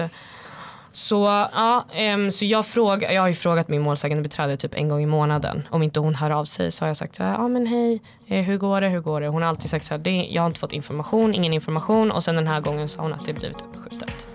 [0.92, 4.88] Så, ja, um, så jag, fråga, jag har ju frågat min målsägande beträde typ en
[4.88, 5.68] gång i månaden.
[5.70, 8.42] Om inte hon hör av sig så har jag sagt ja ah, men hej, eh,
[8.44, 9.28] hur går det, hur går det?
[9.28, 12.24] Hon har alltid sagt så här, det, jag har inte fått information, ingen information och
[12.24, 14.28] sen den här gången sa hon att det blivit uppskjutet.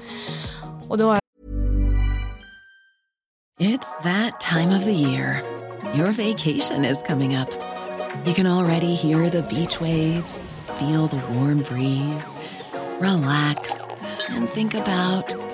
[0.90, 1.20] Och då har
[3.60, 5.42] It's that time of the year.
[5.96, 7.50] Your vacation is coming up.
[8.26, 12.38] You can already hear the beach waves, feel the warm breeze,
[13.00, 13.82] relax,
[14.30, 15.47] and think about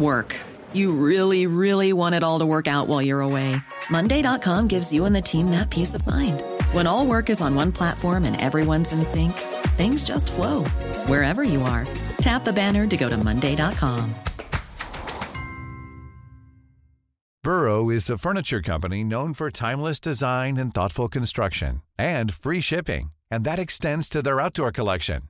[0.00, 0.36] work.
[0.72, 3.56] You really, really want it all to work out while you're away.
[3.90, 6.42] Monday.com gives you and the team that peace of mind.
[6.72, 9.32] When all work is on one platform and everyone's in sync,
[9.78, 10.64] things just flow
[11.06, 11.88] wherever you are.
[12.20, 14.14] Tap the banner to go to Monday.com.
[17.42, 23.12] Burrow is a furniture company known for timeless design and thoughtful construction and free shipping,
[23.30, 25.29] and that extends to their outdoor collection.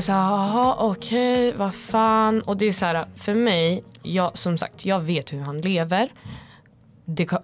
[0.00, 2.42] Så jaha okej, vad fan.
[2.42, 6.08] Och det är så här, för mig, jag, som sagt, jag vet hur han lever.
[7.04, 7.42] Det kan,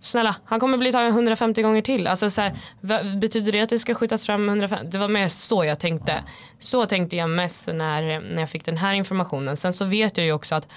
[0.00, 2.06] snälla, han kommer bli tagen 150 gånger till.
[2.06, 4.86] Alltså så här, vad, betyder det att det ska skjutas fram 150?
[4.90, 6.24] Det var mer så jag tänkte.
[6.58, 9.56] Så tänkte jag mest när, när jag fick den här informationen.
[9.56, 10.68] Sen så vet jag ju också att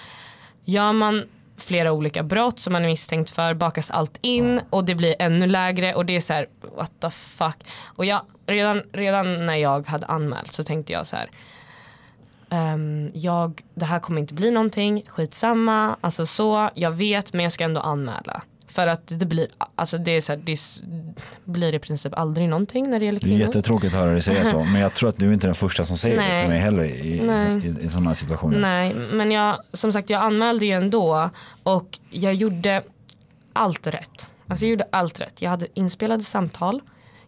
[0.64, 1.24] gör man
[1.58, 5.48] flera olika brott som man är misstänkt för bakas allt in och det blir ännu
[5.48, 7.58] lägre och det är så här what the fuck.
[7.84, 11.30] Och jag, redan, redan när jag hade anmält så tänkte jag så här
[12.50, 17.52] ehm, jag, det här kommer inte bli någonting, skitsamma, alltså så, jag vet men jag
[17.52, 18.42] ska ändå anmäla.
[18.68, 20.58] För att det blir, alltså det, är så här, det
[21.44, 23.38] blir i princip aldrig någonting när det gäller kvinnor.
[23.38, 25.48] Det är jättetråkigt att höra dig säga så, men jag tror att du är inte
[25.48, 28.60] den första som säger det till mig heller i, i, i sådana situationer.
[28.60, 31.30] Nej, men jag, som sagt jag anmälde ju ändå
[31.64, 32.84] och jag gjorde
[33.54, 34.30] allt rätt.
[34.48, 35.42] Alltså jag gjorde allt rätt.
[35.42, 36.82] Jag hade inspelade samtal,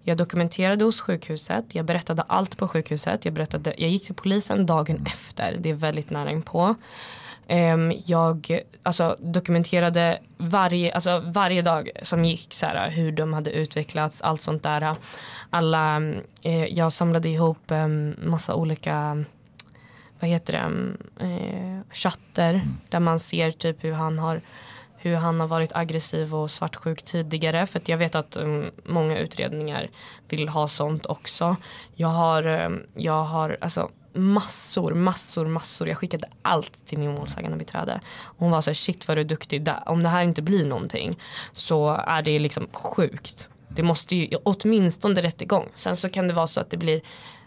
[0.07, 4.65] jag dokumenterade hos sjukhuset, jag berättade allt på sjukhuset, jag, berättade, jag gick till polisen
[4.65, 6.75] dagen efter, det är väldigt nära inpå.
[7.49, 13.51] Um, jag alltså, dokumenterade varje, alltså, varje dag som gick så här, hur de hade
[13.51, 14.95] utvecklats, allt sånt där.
[15.49, 15.99] Alla,
[16.45, 19.25] uh, jag samlade ihop um, massa olika
[20.19, 24.41] vad heter det, uh, chatter där man ser typ hur han har
[24.97, 29.17] hur han har varit aggressiv och svartsjuk tidigare för att jag vet att um, många
[29.17, 29.89] utredningar
[30.29, 31.55] vill ha sånt också.
[31.95, 35.87] Jag har, um, jag har alltså massor, massor, massor.
[35.87, 37.99] Jag skickade allt till min målsägande beträde.
[38.37, 39.69] Hon var så här, shit vad du är duktig.
[39.85, 41.19] Om det här inte blir någonting
[41.51, 43.49] så är det liksom sjukt.
[43.69, 45.69] Det måste ju åtminstone rättegång.
[45.73, 47.01] Sen så kan det vara så att det blir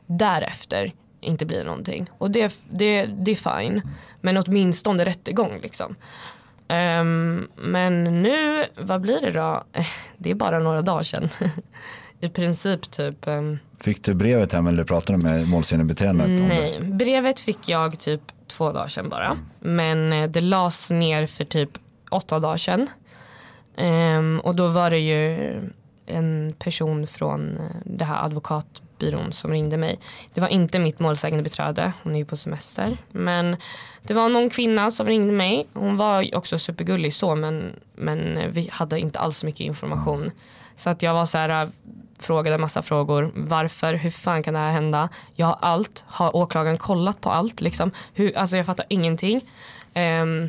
[0.07, 2.11] därefter inte blir någonting.
[2.19, 3.83] Och det, det, det är fine.
[4.21, 5.97] Men åtminstone rättegång liksom.
[6.71, 9.65] Um, men nu, vad blir det då?
[10.17, 11.29] Det är bara några dagar sedan.
[12.21, 16.29] I princip typ um, Fick du brevet hem eller pratade du med målsägandebiträdet?
[16.29, 19.37] Nej, brevet fick jag typ två dagar sedan bara.
[19.61, 21.71] Men eh, det lades ner för typ
[22.11, 22.87] åtta dagar sedan.
[23.77, 25.55] Um, och då var det ju
[26.07, 28.17] en person från eh, det här
[29.01, 29.99] advokatbyrån som ringde mig.
[30.35, 32.97] Det var inte mitt målsägande beträde, hon är ju på semester.
[33.13, 33.57] Men
[34.03, 35.67] det var någon kvinna som ringde mig.
[35.73, 40.31] Hon var också supergullig så men, men vi hade inte alls mycket information.
[40.77, 41.69] Så att jag var så här, äh,
[42.19, 43.31] frågade massa frågor.
[43.35, 43.95] Varför?
[43.95, 45.09] Hur fan kan det här hända?
[45.37, 46.05] Jag har allt.
[46.07, 47.61] Har åklagaren kollat på allt?
[47.61, 47.91] Liksom?
[48.15, 49.41] Hur, alltså jag fattar ingenting.
[49.95, 50.49] Um,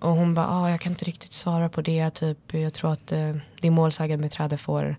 [0.00, 2.10] och hon bara, ah, jag kan inte riktigt svara på det.
[2.10, 4.96] Typ, jag tror att uh, din målsägandebiträde får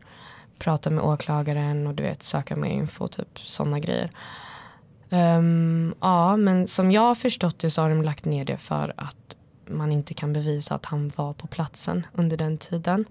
[0.60, 3.08] prata med åklagaren och du vet söka mer info.
[3.08, 4.12] Typ sådana grejer.
[5.10, 8.94] Um, ja, men som jag har förstått det så har de lagt ner det för
[8.98, 9.36] att
[9.70, 13.06] man inte kan bevisa att han var på platsen under den tiden.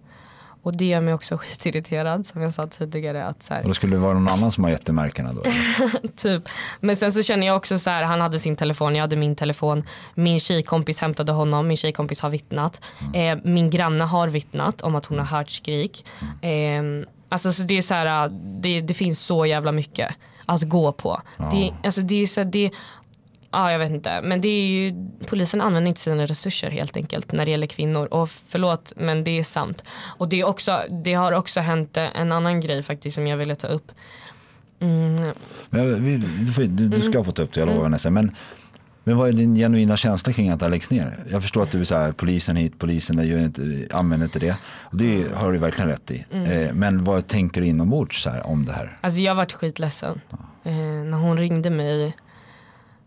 [0.64, 3.24] Och det gör mig också skitirriterad som jag sa tidigare.
[3.24, 5.42] Att så här, och då skulle det vara någon annan som har jättemärkena då?
[6.16, 6.48] typ.
[6.80, 9.36] Men sen så känner jag också så här, han hade sin telefon, jag hade min
[9.36, 9.84] telefon.
[10.14, 12.80] Min tjejkompis hämtade honom, min tjejkompis har vittnat.
[13.14, 13.38] Mm.
[13.38, 16.04] Eh, min granne har vittnat om att hon har hört skrik.
[16.42, 16.82] Eh,
[17.34, 18.28] alltså så det är så här,
[18.60, 20.16] det, det finns så jävla mycket
[20.46, 21.22] att gå på.
[21.36, 21.50] Ja.
[21.52, 22.70] Det, alltså det är så det,
[23.50, 24.20] Ja, jag vet inte.
[24.24, 24.92] Men det är ju,
[25.26, 28.06] polisen använder inte sina resurser helt enkelt när det gäller kvinnor.
[28.06, 29.84] Och förlåt, men det är sant.
[30.16, 33.54] Och det, är också, det har också hänt en annan grej faktiskt som jag ville
[33.54, 33.92] ta upp.
[34.80, 35.16] Mm.
[35.70, 37.24] Du, du, du, ska mm.
[37.24, 38.10] få ta upp det, jag lovar Vanessa.
[38.10, 38.36] Men,
[39.04, 41.24] men vad är din genuina känsla kring att det läggs ner?
[41.30, 44.38] Jag förstår att du är så här, polisen hit, polisen där, gör inte, använder inte
[44.38, 44.56] det.
[44.80, 45.34] Och det mm.
[45.34, 46.24] har du verkligen rätt i.
[46.30, 46.52] Mm.
[46.52, 48.98] Eh, men vad tänker du inombords så här, om det här?
[49.00, 50.20] Alltså jag varit skitledsen.
[50.30, 50.38] Ja.
[50.70, 52.16] Eh, när hon ringde mig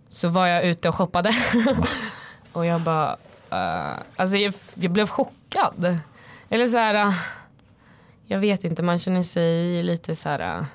[0.10, 1.31] så var jag ute och shoppade.
[2.51, 3.12] och jag bara,
[3.51, 5.99] uh, alltså jag, jag, blev chockad.
[6.49, 7.13] Eller så här, uh,
[8.25, 10.65] jag vet inte, man känner sig lite så här uh,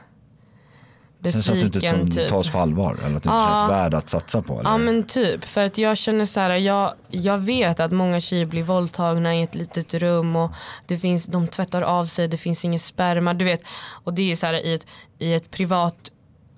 [1.23, 1.73] besviken.
[1.73, 2.29] Känns att du inte typ.
[2.29, 3.47] tas på allvar eller att det inte ja.
[3.47, 4.61] känns värd att satsa på?
[4.61, 4.71] Eller?
[4.71, 8.45] Ja men typ, för att jag känner så här, jag, jag vet att många tjejer
[8.45, 10.51] blir våldtagna i ett litet rum och
[10.87, 13.61] det finns, de tvättar av sig, det finns ingen sperma, du vet.
[14.05, 14.87] Och det är så här i ett,
[15.19, 16.13] i ett privat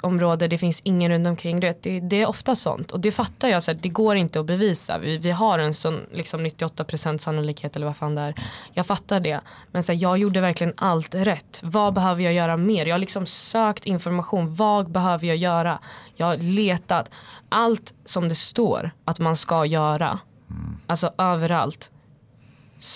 [0.05, 1.61] område, det finns ingen runt omkring.
[1.61, 4.41] Det, det, det är ofta sånt och det fattar jag, så att det går inte
[4.41, 4.99] att bevisa.
[4.99, 8.35] Vi, vi har en sån liksom 98% sannolikhet eller vad fan det är.
[8.73, 9.41] Jag fattar det.
[9.73, 11.61] Men så här, jag gjorde verkligen allt rätt.
[11.63, 12.87] Vad behöver jag göra mer?
[12.87, 14.55] Jag har liksom sökt information.
[14.55, 15.79] Vad behöver jag göra?
[16.17, 17.11] Jag har letat.
[17.49, 20.19] Allt som det står att man ska göra,
[20.87, 21.91] alltså överallt,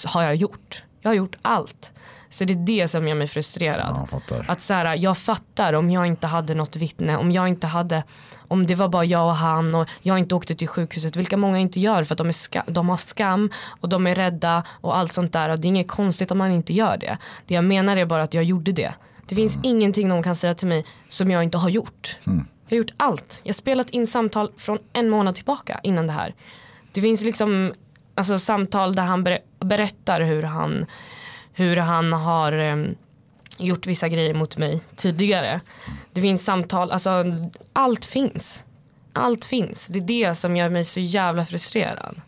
[0.07, 0.85] har jag gjort.
[1.01, 1.93] Jag har gjort allt.
[2.31, 4.07] Så det är det som gör mig frustrerad.
[4.11, 7.67] Ja, att så här, jag fattar om jag inte hade något vittne, om jag inte
[7.67, 8.03] hade,
[8.49, 11.59] om det var bara jag och han och jag inte åkte till sjukhuset, vilka många
[11.59, 14.97] inte gör för att de, är ska, de har skam och de är rädda och
[14.97, 15.49] allt sånt där.
[15.49, 17.19] Och det är inget konstigt om man inte gör det.
[17.47, 18.95] Det jag menar är bara att jag gjorde det.
[19.29, 19.65] Det finns mm.
[19.65, 22.19] ingenting någon kan säga till mig som jag inte har gjort.
[22.27, 22.47] Mm.
[22.69, 23.41] Jag har gjort allt.
[23.43, 26.35] Jag har spelat in samtal från en månad tillbaka innan det här.
[26.93, 27.73] Det finns liksom
[28.15, 29.27] alltså, samtal där han
[29.61, 30.87] berättar hur han
[31.59, 32.95] hur han har um,
[33.59, 35.61] gjort vissa grejer mot mig tidigare.
[36.13, 37.25] Det finns samtal, alltså
[37.73, 38.63] allt finns.
[39.13, 39.89] Allt finns.
[39.89, 42.21] Det är det som gör mig så jävla frustrerad.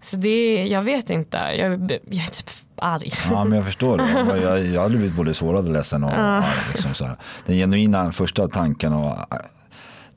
[0.00, 3.10] Så det, jag vet inte, jag, jag är typ arg.
[3.30, 4.40] Ja, men jag förstår det.
[4.42, 6.44] Jag, jag hade blivit både sårad och ledsen och arg.
[6.72, 7.16] Liksom, så här.
[7.46, 9.16] Den genuina första tanken och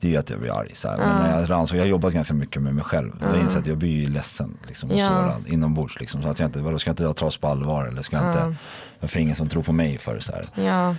[0.00, 0.70] det är ju att jag blir arg.
[0.74, 0.96] Så här.
[0.96, 3.12] Men när jag, rannsakar, jag har jobbat ganska mycket med mig själv.
[3.20, 5.06] Jag har insett att jag blir ju ledsen liksom, och Ja.
[5.06, 6.00] sårad inombords.
[6.00, 8.16] Liksom, så att jag inte, vadå, ska jag inte jag tas på allvar eller ska
[8.16, 8.54] jag inte,
[9.00, 10.48] varför är ingen som tror på mig för så här.
[10.54, 10.94] Ja.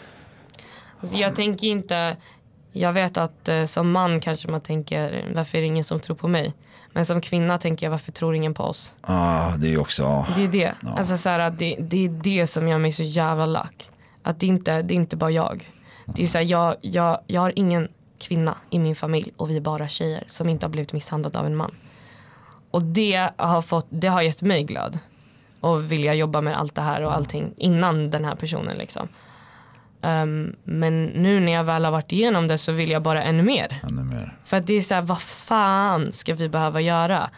[1.02, 2.18] Alltså, jag tänker inte,
[2.72, 6.16] jag vet att eh, som man kanske man tänker varför är det ingen som tror
[6.16, 6.54] på mig.
[6.94, 8.94] Men som kvinna tänker jag varför tror ingen på oss.
[9.02, 10.28] Ah, det är ju också, ja.
[10.36, 10.74] Det är det.
[10.98, 13.90] Alltså, så här, det, det är det som gör mig så jävla lack.
[14.24, 15.70] Att det inte det är inte bara jag.
[16.06, 17.88] Det är så här, jag, jag, jag har ingen
[18.20, 21.46] kvinna i min familj och vi är bara tjejer som inte har blivit misshandlade av
[21.46, 21.76] en man.
[22.72, 25.00] Och det har, fått, det har gett mig glöd.
[25.60, 29.08] Och vilja jobba med allt det här och allting innan den här personen liksom.
[30.02, 33.44] Ehm, men nu när jag väl har varit igenom det så vill jag bara ännu
[33.44, 33.82] mer.
[33.84, 34.38] ännu mer.
[34.44, 37.30] För att det är så här, vad fan ska vi behöva göra?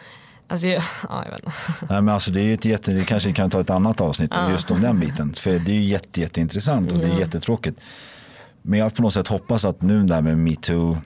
[0.48, 1.52] Alltså, ja, jag vet inte.
[1.88, 4.34] Nej, men alltså, det är ju ett jätte, det kanske kan ta ett annat avsnitt
[4.50, 5.34] just om den biten.
[5.34, 7.80] För det är ju jätte, jätteintressant och det är jättetråkigt.
[8.62, 10.98] Men jag på något sätt hoppas att nu det här med metoo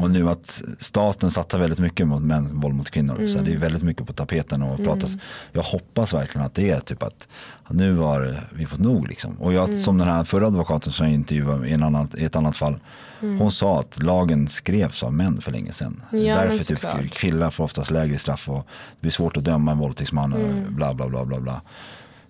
[0.00, 3.26] och nu att staten satsar väldigt mycket mot män, våld mot kvinnor.
[3.26, 5.10] Så det är väldigt mycket på tapeten och pratas.
[5.52, 7.28] Jag hoppas verkligen att det är typ att
[7.70, 9.08] nu har vi fått nog.
[9.08, 9.32] Liksom.
[9.40, 12.36] Och jag, som den här förra advokaten som jag intervjuade i, en annan, i ett
[12.36, 12.76] annat fall.
[13.20, 16.02] Hon sa att lagen skrevs av män för länge sedan.
[16.12, 19.78] Ja, Därför typ killar får oftast lägre straff och det blir svårt att döma en
[19.78, 21.60] våldtäktsman och bla bla bla bla bla.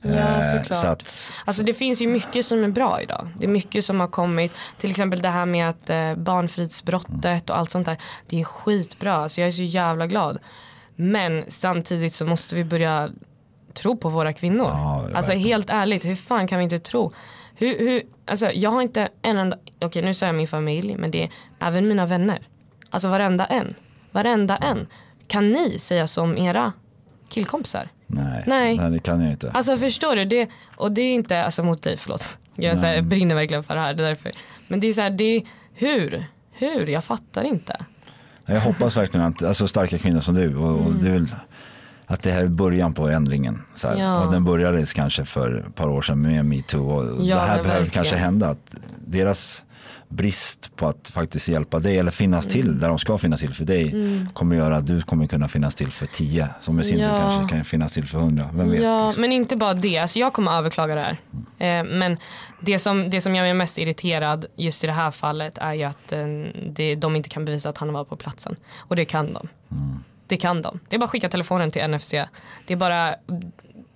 [0.08, 0.18] Ja,
[0.54, 0.78] Eh, såklart.
[0.80, 3.28] så att, Alltså det finns ju mycket som är bra idag.
[3.38, 4.52] Det är mycket som har kommit.
[4.78, 7.96] Till exempel det här med att eh, barnfridsbrottet och allt sånt där.
[8.26, 9.14] Det är skitbra.
[9.14, 10.38] Alltså jag är så jävla glad.
[10.96, 13.10] Men samtidigt så måste vi börja
[13.74, 14.68] tro på våra kvinnor.
[14.72, 17.12] Ja, alltså helt ärligt, hur fan kan vi inte tro?
[17.54, 21.10] Hur, hur, alltså jag har inte en enda, okej nu sa jag min familj, men
[21.10, 22.48] det är även mina vänner.
[22.90, 23.74] Alltså varenda en.
[24.12, 24.86] Varenda en.
[25.26, 26.72] Kan ni säga som era
[27.28, 27.88] killkompisar?
[28.06, 28.76] Nej, Nej.
[28.76, 29.50] nej, det kan jag inte.
[29.50, 30.24] Alltså förstår du?
[30.24, 32.38] Det, och det är inte alltså, mot dig, förlåt.
[32.54, 33.94] Jag så här, brinner verkligen för det här.
[33.94, 34.32] Det är därför.
[34.68, 35.42] Men det är så här, det är,
[35.74, 36.24] hur?
[36.52, 36.86] Hur?
[36.86, 37.76] Jag fattar inte.
[38.46, 41.34] Jag hoppas verkligen att alltså, starka kvinnor som du och, och det är väl,
[42.06, 43.62] att det här är början på ändringen.
[43.74, 43.88] Så.
[43.88, 44.00] Mm.
[44.00, 44.24] Ja.
[44.24, 47.62] Och den började kanske för ett par år sedan med metoo och Ja, det här
[47.62, 47.90] behöver verkligen.
[47.90, 48.48] kanske hända.
[48.48, 48.74] Att
[49.06, 49.64] deras
[50.08, 52.52] brist på att faktiskt hjälpa dig eller finnas Mm.
[52.52, 53.94] till där de ska finnas till för dig
[54.32, 57.20] kommer göra att du kommer kunna finnas till för tio som i sin tur Ja.
[57.20, 58.50] kanske kan finnas till för hundra.
[58.54, 58.82] Vem vet?
[58.82, 59.20] Ja, liksom.
[59.20, 59.98] men inte bara det.
[59.98, 61.16] Alltså, jag kommer överklaga det här.
[61.80, 62.16] Eh, men
[62.60, 65.82] det som, det som gör mig mest irriterad just i det här fallet är ju
[65.84, 66.26] att eh,
[66.70, 68.56] det, de inte kan bevisa att han var på platsen.
[68.78, 69.48] Och det kan de.
[70.26, 70.80] Det kan de.
[70.88, 72.10] Det är bara att skicka telefonen till NFC.
[72.66, 73.14] Det är bara,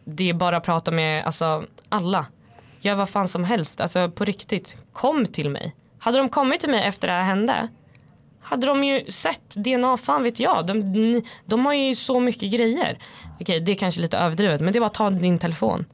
[0.05, 2.27] det är bara att prata med alltså, alla.
[2.81, 3.81] Gör vad fan som helst.
[3.81, 4.77] Alltså på riktigt.
[4.93, 5.75] Kom till mig.
[6.01, 7.69] Hade de kommit till mig efter det här hände
[8.51, 10.67] hade de ju sett DNA, fan vet jag.
[10.67, 12.99] De, de har ju så mycket grejer.
[13.41, 15.85] Okej, det är kanske lite överdrivet men det är bara att ta din telefon.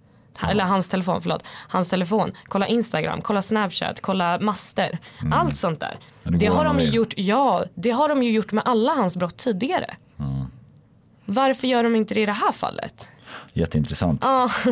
[0.50, 1.44] Eller hans telefon, förlåt.
[1.68, 2.32] Hans telefon.
[2.44, 4.98] Kolla Instagram, kolla Snapchat, kolla master.
[5.32, 5.98] Allt sånt där.
[6.26, 6.38] Mm.
[6.38, 9.16] Det Det, har de ju gjort, ja, det har de ju gjort med alla hans
[9.16, 9.96] brott tidigare.
[11.24, 13.08] Varför gör de inte det i det här fallet?
[13.56, 14.24] Jätteintressant.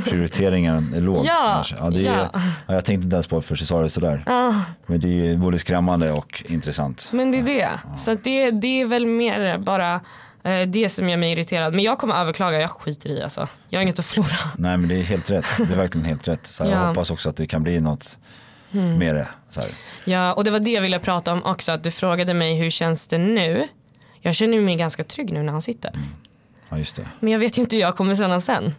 [0.05, 1.27] Prioriteringen är låg.
[1.27, 1.65] Ja.
[1.79, 2.31] Ja, det är, ja.
[2.67, 2.75] ja.
[2.75, 4.25] jag tänkte inte ens på sa det sådär.
[4.87, 7.11] Men det är både skrämmande och intressant.
[7.13, 7.71] Men det är det.
[7.97, 10.01] Så att det, det är väl mer bara
[10.43, 11.75] eh, det som gör mig irriterad.
[11.75, 13.49] Men jag kommer överklaga, jag skiter i alltså.
[13.69, 14.37] Jag har inget att förlora.
[14.59, 15.47] Nej men det är helt rätt.
[15.59, 16.47] Det är verkligen helt rätt.
[16.47, 16.81] Så här, Ja.
[16.81, 18.19] Jag hoppas också att det kan bli något
[18.73, 18.99] Mm.
[18.99, 19.29] med det.
[19.51, 19.61] Så.
[20.05, 21.73] Ja, och det var det jag ville prata om också.
[21.73, 23.69] Att du frågade mig hur känns det nu?
[24.21, 25.93] Jag känner mig ganska trygg nu när han sitter.
[26.75, 27.09] Ja just det.
[27.21, 28.75] Men jag vet ju inte hur jag kommer känna sen.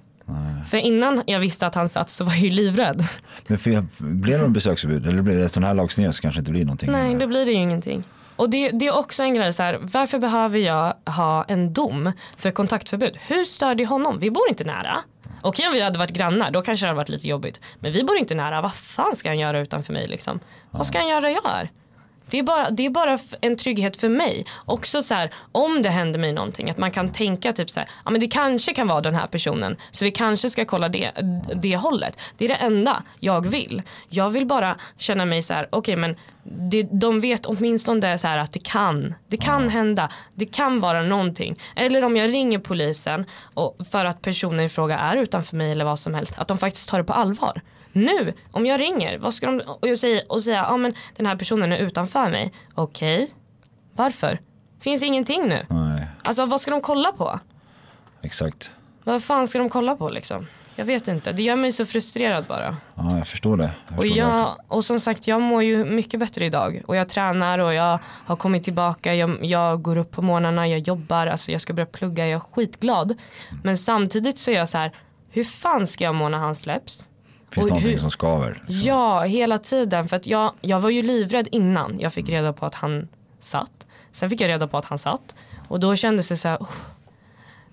[0.68, 3.02] För innan jag visste att han satt så var jag ju livrädd.
[3.48, 5.08] Men för, blir det någon besöksförbud?
[5.08, 6.92] Eller blir det efter den här lags ner så kanske det inte blir någonting?
[6.92, 8.04] Nej, då blir det ju ingenting.
[8.36, 12.12] Och det, det är också en grej så här, varför behöver jag ha en dom
[12.38, 13.18] för kontaktförbud?
[13.28, 14.20] Hur stör det honom?
[14.20, 14.98] Vi bor inte nära.
[15.42, 17.60] Okej om vi hade varit grannar, då kanske det hade varit lite jobbigt.
[17.80, 20.40] Men vi bor inte nära, vad fan ska han göra utanför mig liksom?
[20.72, 21.70] Vad ska han göra där jag är?
[22.30, 24.46] Det är, bara, det är bara en trygghet för mig.
[24.66, 27.90] Också så här, om det händer mig någonting, att man kan tänka typ så här,
[28.06, 31.12] ja men det kanske kan vara den här personen, så vi kanske ska kolla det,
[31.56, 32.20] det hållet.
[32.38, 33.82] Det är det enda jag vill.
[34.10, 38.38] Jag vill bara känna mig så här, okej men det, de vet åtminstone så här
[38.38, 41.60] att det kan, det kan hända, det kan vara någonting.
[41.76, 45.86] Eller om jag ringer polisen och för att personen i fråga är utanför mig eller
[45.86, 47.62] vad som helst, att de faktiskt tar det på allvar.
[47.96, 51.26] Nu, om jag ringer vad ska de, och jag säger, och säger ja men den
[51.26, 52.54] här personen är utanför mig.
[52.74, 53.30] Okej,
[53.94, 54.40] varför?
[54.80, 55.66] Finns ingenting nu.
[55.70, 57.40] Nej, Alltså vad ska de kolla på?
[58.22, 58.72] exakt.
[59.04, 60.48] Vad fan ska de kolla på liksom?
[60.76, 62.78] Jag vet inte, det gör mig så frustrerad bara.
[62.96, 63.64] Ja, jag förstår det.
[63.88, 64.22] Jag Och, förstår det.
[64.22, 68.00] jag, och som sagt jag mår ju mycket bättre idag och jag tränar och jag
[68.26, 71.86] har kommit tillbaka, jag, jag går upp på morgnarna, jag jobbar, alltså jag ska börja
[71.86, 73.18] plugga, jag är skitglad.
[73.64, 74.92] Men samtidigt så är jag så här,
[75.30, 77.08] hur fan ska jag må när han släpps?
[77.56, 78.64] Finns och någonting hur- som skaver?
[78.68, 80.08] Ja, hela tiden.
[80.08, 83.08] För att jag, jag var ju livrädd innan jag fick reda på att han
[83.40, 83.88] satt.
[84.12, 85.36] Sen fick jag reda på att han satt.
[85.68, 86.86] Och då kändes det så här, "Uff."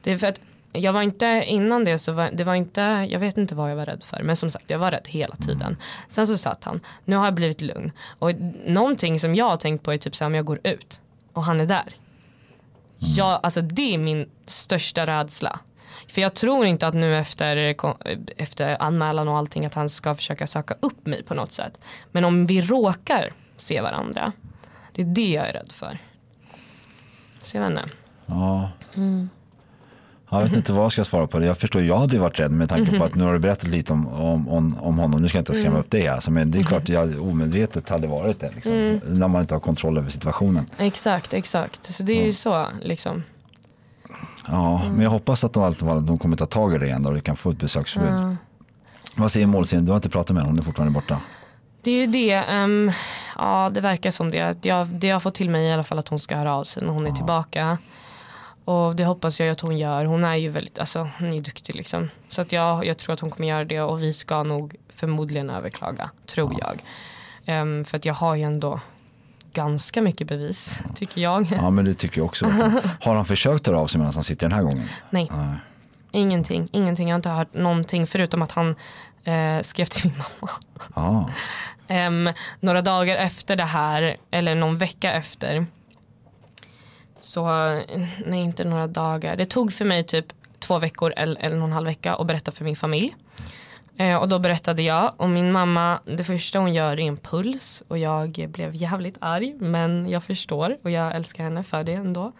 [0.02, 0.40] det är för att
[0.72, 2.80] jag var inte, innan det så var det var inte,
[3.10, 4.22] jag vet inte vad jag var rädd för.
[4.22, 5.76] Men som sagt jag var rädd hela tiden.
[6.08, 7.92] Sen så satt han, nu har jag blivit lugn.
[8.18, 8.32] Och
[8.66, 11.00] någonting som jag har tänkt på är typ så här om jag går ut
[11.32, 11.84] och han är där.
[12.98, 15.58] Ja, alltså det är min största rädsla.
[16.08, 17.74] För jag tror inte att nu efter,
[18.36, 21.78] efter anmälan och allting att han ska försöka söka upp mig på något sätt.
[22.12, 24.32] Men om vi råkar se varandra,
[24.92, 25.98] det är det jag är rädd för.
[27.42, 27.94] Så jag vet inte.
[28.26, 28.70] Ja.
[28.96, 29.28] Mm.
[30.30, 31.46] Jag vet inte vad jag ska svara på det.
[31.46, 33.92] Jag förstår, jag hade varit rädd med tanke på att nu har du berättat lite
[33.92, 35.22] om, om, om, om honom.
[35.22, 35.80] Nu ska jag inte skrämma Mm.
[35.80, 38.50] upp det alltså, men det är klart jag omedvetet hade varit det.
[38.54, 39.00] Liksom, Mm.
[39.06, 40.66] När man inte har kontroll över situationen.
[40.78, 41.84] Exakt, exakt.
[41.92, 43.22] Så det är ju så liksom.
[44.48, 44.92] Ja, Mm.
[44.92, 45.74] men jag hoppas att de,
[46.06, 48.36] de kommer ta tag i det igen då och du kan få ett besöksförbud.
[49.16, 49.86] Vad säger målsäganden?
[49.86, 51.18] Du har inte pratat med henne, hon är fortfarande borta.
[51.82, 52.92] Det är ju det, ehm,
[53.38, 54.56] ja det verkar som det.
[54.62, 56.64] Jag, det jag har fått till mig i alla fall att hon ska höra av
[56.64, 57.78] sig när hon är tillbaka.
[58.64, 60.04] Och det hoppas jag att hon gör.
[60.04, 62.08] Hon är ju väldigt, alltså hon är duktig liksom.
[62.28, 65.50] Så att jag, jag tror att hon kommer göra det och vi ska nog förmodligen
[65.50, 66.80] överklaga, tror jag.
[67.46, 68.80] Ehm, för att jag har ju ändå
[69.52, 71.46] ganska mycket bevis, tycker jag.
[71.52, 72.46] Ja, men det tycker jag också.
[73.00, 74.88] Har han försökt höra av sig medan han sitter den här gången?
[75.10, 75.56] Nej, Nej.
[76.12, 77.08] ingenting, ingenting.
[77.08, 78.74] Jag har inte hört någonting förutom att han
[79.24, 80.52] eh, skrev till min mamma.
[80.94, 81.30] Ja,
[81.88, 82.30] Em,
[82.60, 85.66] några dagar efter det här, eller någon vecka efter.
[87.20, 87.46] Så,
[88.26, 89.36] nej inte några dagar.
[89.36, 90.26] Det tog för mig typ
[90.58, 93.14] två veckor eller och en halv vecka att berätta för min familj.
[93.96, 97.82] Eh, och då berättade jag och min mamma, det första hon gör är en puls
[97.88, 102.32] och jag blev jävligt arg men jag förstår och jag älskar henne för det ändå.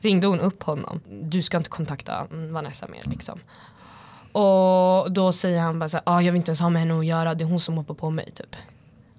[0.00, 3.40] Ringde hon upp honom, du ska inte kontakta Vanessa mer liksom.
[4.32, 6.98] Och då säger han bara så här, ah, jag vill inte ens ha med henne
[6.98, 8.56] att göra, det är hon som hoppar på mig typ.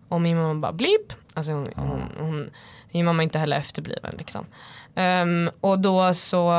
[0.09, 1.13] Och min mamma bara blipp.
[1.34, 2.49] Alltså hon, hon, hon,
[2.91, 4.45] min mamma är inte heller efterbliven liksom.
[4.95, 6.51] Um, och då så,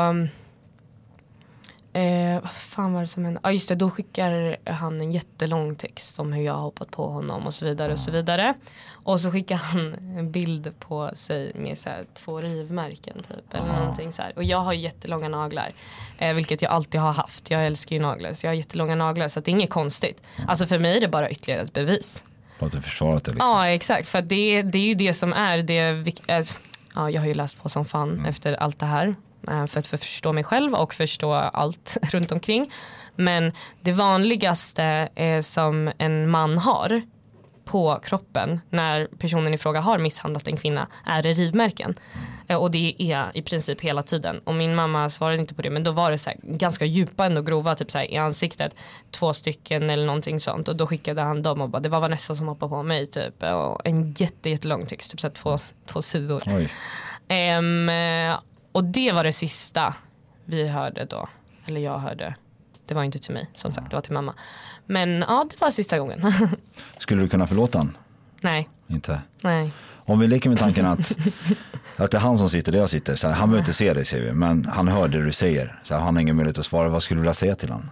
[1.93, 3.39] eh, vad fan var det som hände?
[3.43, 6.91] Ja ah, just det, då skickar han en jättelång text om hur jag har hoppat
[6.91, 8.53] på honom och så vidare och så vidare.
[8.91, 13.53] Och så skickar han en bild på sig med så här, två rivmärken typ.
[13.53, 14.33] Eller någonting så här.
[14.35, 15.73] Och jag har jättelånga naglar.
[16.17, 17.51] Eh, vilket jag alltid har haft.
[17.51, 20.21] Jag älskar ju naglar så jag har jättelånga naglar så det är inget konstigt.
[20.47, 22.23] Alltså för mig är det bara ytterligare ett bevis.
[22.59, 23.31] på att du försvarat det.
[23.31, 23.47] Liksom.
[23.49, 25.79] Ja exakt för det, det är ju det som är det
[26.27, 26.43] äh,
[26.95, 28.25] ja, Jag har ju läst på som fan Mm.
[28.25, 29.15] efter allt det här
[29.67, 32.71] för att förstå mig själv och förstå allt runt omkring.
[33.15, 37.01] Men det vanligaste eh, som en man har
[37.65, 41.95] på kroppen när personen i fråga har misshandlat en kvinna är det rivmärken.
[42.47, 44.39] Eh, Och det är i princip hela tiden.
[44.43, 47.41] Och min mamma svarade inte på det men då var det så ganska djupa ändå
[47.41, 48.75] grova typ så i ansiktet.
[49.11, 50.67] Två stycken eller någonting sånt.
[50.67, 53.43] Och då skickade han dem och bara det var Vanessa som hoppade på mig typ.
[53.43, 56.43] Och en jätte, jättelång text, typ så två, två sidor.
[56.45, 56.69] Oj.
[58.73, 59.95] Och det var det sista
[60.45, 61.27] vi hörde då.
[61.65, 62.35] Eller jag hörde.
[62.85, 64.33] Det var inte till mig som sagt, det var till mamma.
[64.85, 66.33] Men ja, det var sista gången.
[66.97, 67.97] Skulle du kunna förlåta honom?
[68.41, 69.21] nej, Inte?
[69.43, 69.71] nej.
[70.05, 71.17] Om vi leker med tanken att,
[71.97, 73.15] att det är han som sitter där jag sitter.
[73.15, 75.79] Så här, han behöver inte se dig säger vi, men han hör det du säger.
[75.83, 76.89] Så här, han har ingen möjlighet att svara.
[76.89, 77.89] Vad skulle du vilja säga till honom?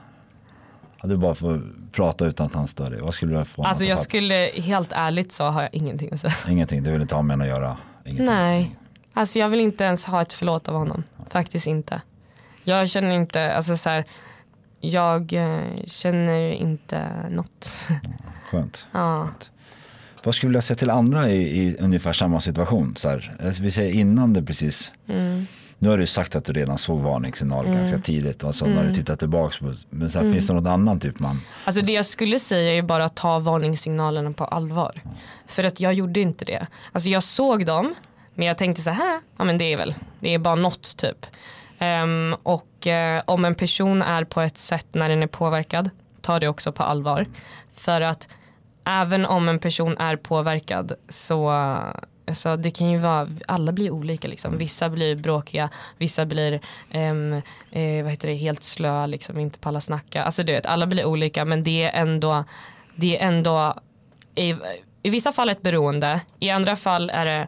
[1.01, 1.61] Ja, du bara får
[1.91, 3.01] prata utan att han stör dig.
[3.01, 6.19] Vad skulle du få honom Alltså jag skulle, helt ärligt så har jag ingenting att
[6.19, 6.33] säga.
[6.49, 7.77] Ingenting, du vill inte ha med henne att göra?
[8.05, 8.25] Ingenting.
[8.25, 8.75] Nej,
[9.13, 11.03] alltså jag vill inte ens ha ett förlåt av honom.
[11.29, 12.01] Faktiskt inte.
[12.63, 14.05] Jag känner inte, alltså så här,
[14.79, 17.87] jag eh, känner inte något.
[18.51, 18.87] Skönt.
[18.91, 19.27] ja.
[20.23, 22.95] Vad skulle du vilja säga till andra i, i ungefär samma situation?
[22.97, 24.93] Så här, alltså, vi säger innan det precis.
[25.07, 25.45] Mm.
[25.79, 28.43] Nu har du sagt att du redan såg varningssignaler ganska tidigt.
[28.43, 29.55] Och så när du tittar tillbaka.
[29.59, 30.33] På, men så här, Mm.
[30.33, 31.41] finns det något annat typ man?
[31.65, 34.91] Alltså det jag skulle säga är bara att ta varningssignalerna på allvar.
[35.47, 36.67] För att jag gjorde inte det.
[36.91, 37.95] Alltså jag såg dem
[38.41, 41.25] men jag tänkte så här, ja men det är väl, det är bara något typ.
[41.79, 45.89] Um, och uh, om en person är på ett sätt när den är påverkad,
[46.21, 47.25] ta det också på allvar.
[47.75, 48.29] För att
[48.85, 51.51] även om en person är påverkad så
[52.33, 54.57] så det kan ju vara, alla blir olika liksom.
[54.57, 56.59] Vissa blir bråkiga, vissa blir
[56.93, 57.33] um,
[57.71, 60.23] eh, vad heter det, helt slöa, liksom, inte pallar snacka.
[60.23, 62.43] Alltså du vet, alla blir olika men det är ändå,
[62.95, 63.79] det är ändå
[64.35, 64.55] i,
[65.03, 67.47] i vissa fall ett beroende, i andra fall är det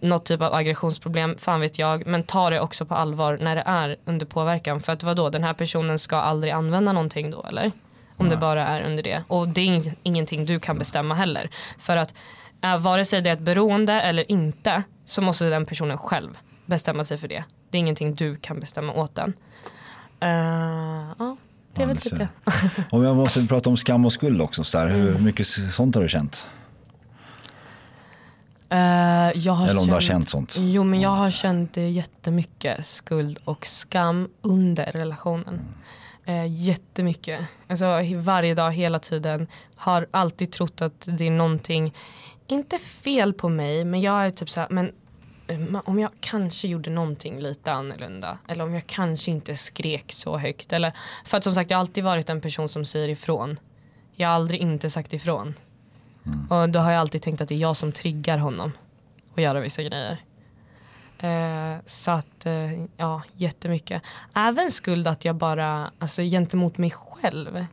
[0.00, 2.06] något typ av aggressionsproblem, fan vet jag.
[2.06, 4.80] Men ta det också på allvar när det är under påverkan.
[4.80, 7.72] För att vadå, den här personen ska aldrig använda någonting då eller?
[8.16, 9.22] Om det bara är under det.
[9.28, 11.50] Och det är ing- ingenting du kan bestämma heller.
[11.78, 12.14] För att
[12.64, 17.04] äh, vare sig det är ett beroende eller inte så måste den personen själv bestämma
[17.04, 17.44] sig för det.
[17.70, 19.32] Det är ingenting du kan bestämma åt den.
[20.20, 20.28] Eh,
[21.18, 21.36] ja,
[21.74, 22.28] det är väl typ det.
[22.90, 26.02] Om jag måste prata om skam och skuld också, så här, hur mycket sånt har
[26.02, 26.46] du känt?
[28.70, 28.78] Eh,
[29.34, 30.56] jag har Eller om du har känt sånt?
[30.58, 35.60] Jo men jag har känt jättemycket skuld och skam under relationen.
[36.24, 37.40] Eh, jättemycket.
[37.68, 39.46] Alltså varje dag, hela tiden.
[39.76, 41.94] Har alltid trott att det är någonting,
[42.46, 44.92] inte fel på mig men jag är typ så här, men
[45.46, 50.38] eh, om jag kanske gjorde någonting lite annorlunda eller om jag kanske inte skrek så
[50.38, 50.72] högt.
[50.72, 50.92] Eller,
[51.24, 53.58] för att som sagt jag har alltid varit en person som säger ifrån.
[54.14, 55.54] Jag har aldrig inte sagt ifrån.
[56.50, 58.72] Och då har jag alltid tänkt att det är jag som triggar honom
[59.34, 60.18] att göra vissa grejer.
[61.18, 64.02] Eh, så att, eh, ja, jättemycket.
[64.34, 67.66] Även skuld att jag bara, alltså gentemot mig själv.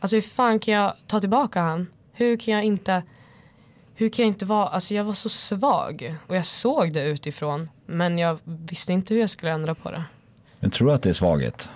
[0.00, 1.86] Alltså hur fan kan jag ta tillbaka han?
[2.12, 3.02] Hur kan jag inte,
[3.94, 7.68] hur kan jag inte vara, alltså jag var så svag och jag såg det utifrån.
[7.86, 10.04] Men jag visste inte hur jag skulle ändra på det.
[10.60, 11.70] Men tror du att det är svaghet?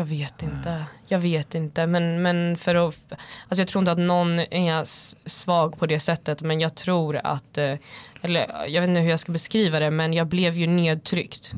[0.00, 0.84] Jag vet inte.
[1.06, 1.86] Jag vet inte.
[1.86, 3.12] Men, men för att,
[3.48, 4.84] alltså jag tror inte att någon är
[5.28, 6.42] svag på det sättet.
[6.42, 7.74] Men jag tror att, eh,
[8.22, 9.90] eller jag vet inte hur jag ska beskriva det.
[9.90, 11.52] Men jag blev ju nedtryckt.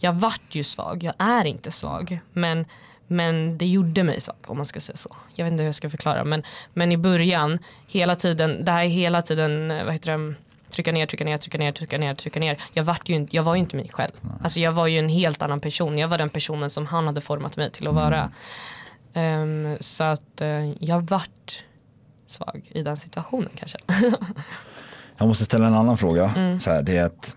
[0.00, 1.02] Jag vart ju svag.
[1.02, 2.20] Jag är inte svag.
[2.32, 2.66] Men,
[3.06, 5.16] men det gjorde mig svag om man ska säga så.
[5.34, 6.24] Jag vet inte hur jag ska förklara.
[6.24, 6.42] Men,
[6.74, 10.34] men i början, hela tiden, det här är hela tiden, eh, vad heter det?
[10.78, 12.62] Trycka ner, trycka ner, trycka ner, trycka ner, trycka ner.
[12.72, 14.12] Jag, vart ju, jag var ju inte mig själv.
[14.42, 15.98] Alltså jag var ju en helt annan person.
[15.98, 18.30] Jag var den personen som han hade format mig till att vara.
[19.14, 21.64] Ehm, så att eh, jag vart
[22.26, 23.78] svag i den situationen kanske.
[25.18, 26.32] Jag måste ställa en annan fråga.
[26.36, 26.60] Mm.
[26.60, 27.34] Så här, det är att,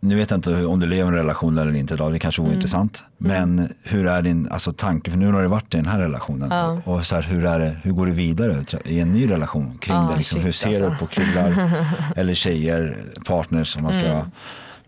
[0.00, 2.40] nu vet jag inte om du lever i en relation eller inte idag, det kanske
[2.42, 2.48] Mm.
[2.48, 3.04] vore intressant.
[3.18, 6.48] Men hur är din alltså, tanke, för nu har du varit i den här relationen.
[6.50, 6.80] Ja.
[6.84, 9.96] Och så här, hur, är det, hur går det vidare i en ny relation kring
[9.96, 10.16] Ja, det?
[10.16, 10.98] Liksom, shit, hur ser du alltså.
[10.98, 11.70] på killar
[12.16, 12.96] eller tjejer,
[13.26, 14.26] partners om man ska Mm.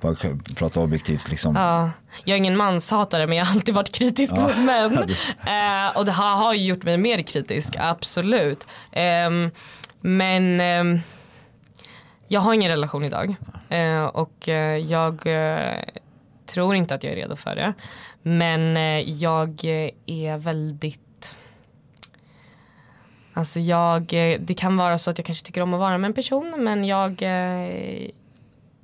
[0.01, 0.15] bara
[0.55, 1.29] prata objektivt.
[1.31, 1.57] Liksom.
[1.57, 1.91] Ja,
[2.25, 4.93] jag är ingen manshatare men jag har alltid varit kritisk mot män.
[5.47, 8.67] Eh, och det har, har ju gjort mig mer kritisk, absolut.
[8.93, 9.51] Ehm,
[10.01, 11.01] men ehm,
[12.33, 13.35] jag har ingen relation idag.
[13.69, 15.85] Eh, och eh, jag eh,
[16.47, 17.75] tror inte att jag är redo för det.
[18.23, 21.37] Men eh, jag eh, är väldigt
[23.33, 26.09] Alltså jag, eh, det kan vara så att jag kanske tycker om att vara med
[26.09, 28.11] en person men jag eh,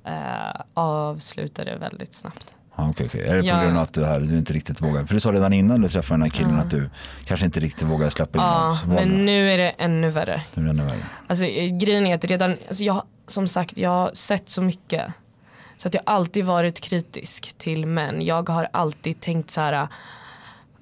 [0.05, 2.56] eh, avslutar det väldigt snabbt.
[2.77, 3.21] Ja, okej, okej.
[3.27, 3.61] Är det på Ja.
[3.63, 5.05] grund av att du, här, du inte riktigt vågar?
[5.05, 6.89] För du sa redan innan du träffade den här killen att du
[7.25, 10.41] kanske inte riktigt vågar släppa in Ja, men nu är det ännu värre.
[10.53, 10.99] nu är det ännu värre.
[11.27, 15.05] Alltså, eh, grejen är att redan, alltså jag, som sagt jag har sett så mycket.
[15.77, 18.21] Så att jag har alltid varit kritisk till män.
[18.25, 19.87] Jag har alltid tänkt så här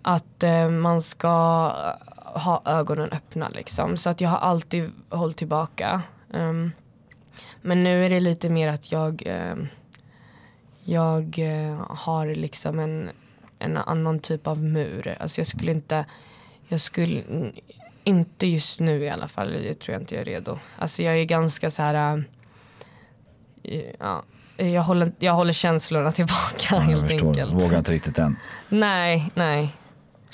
[0.01, 1.27] att eh, man ska
[2.35, 3.97] eh, ha ögonen öppna liksom.
[3.97, 6.01] Så att jag har alltid hållit tillbaka.
[6.33, 6.71] Ehm,
[7.61, 9.67] men nu är det lite mer att jag, ehm,
[10.85, 13.09] jag eh, har liksom en,
[13.59, 15.17] en annan typ av mur.
[15.19, 16.05] Alltså jag skulle inte,
[16.67, 17.23] jag skulle
[18.03, 20.59] inte just nu i alla fall, jag tror jag inte jag är redo.
[20.77, 22.23] Alltså jag är ganska så här,
[23.63, 24.23] äh, ja,
[24.57, 27.27] jag håller, jag håller känslorna tillbaka Ja, helt förstår.
[27.27, 27.53] enkelt.
[27.53, 28.35] Vågar inte riktigt än.
[28.69, 29.69] Nej, nej.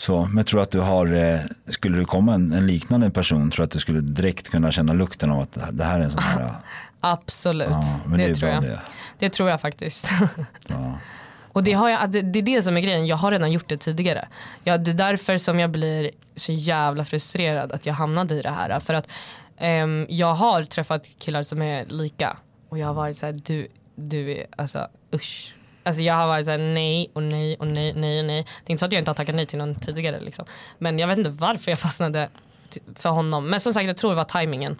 [0.01, 3.51] Så, men tror du att du har, eh, skulle du komma en, en liknande person,
[3.51, 6.11] tror att du skulle direkt kunna känna lukten av att det här- det är en
[6.11, 6.49] sån här,
[6.99, 8.63] Absolut, ja, det, det, tror jag.
[8.63, 8.79] det.
[9.19, 10.09] Det tror jag faktiskt.
[10.67, 10.97] Ja.
[11.53, 13.67] Och det, har jag, alltså, det är det som är grejen, jag har redan gjort
[13.69, 14.27] det tidigare.
[14.63, 18.49] Ja, det är därför som jag blir så jävla frustrerad att jag hamnade i det
[18.49, 18.79] här.
[18.79, 19.07] För att
[19.57, 22.37] ehm, jag har träffat killar som är lika
[22.69, 25.55] och jag har varit så här, du, du är, alltså usch.
[25.83, 28.45] Alltså jag har varit såhär nej och nej och nej, nej och nej.
[28.65, 30.45] Det är inte så att jag inte har tackat nej till någon tidigare liksom.
[30.79, 32.29] Men jag vet inte varför jag fastnade
[32.95, 33.49] för honom.
[33.49, 34.75] Men som sagt jag tror det var tajmingen.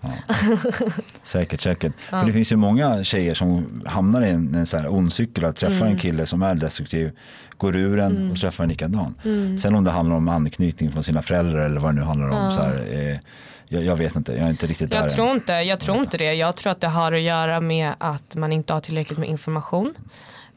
[1.24, 1.94] Säkert, säkert.
[2.00, 5.46] För det finns ju många tjejer som hamnar i en, en så här ond cykel
[5.46, 5.88] att träffa Mm.
[5.88, 7.12] en kille som är destruktiv,
[7.58, 9.16] går ur en och träffar en likadan.
[9.26, 9.58] Mm.
[9.58, 12.52] Sen om det handlar om anknytning från sina föräldrar eller vad det nu handlar om.
[12.52, 13.18] Så här, eh,
[13.68, 15.10] jag, jag vet inte, jag är inte riktigt där Jag än.
[15.10, 16.34] tror inte, jag tror inte det.
[16.34, 19.94] Jag tror att det har att göra med att man inte har tillräckligt med information.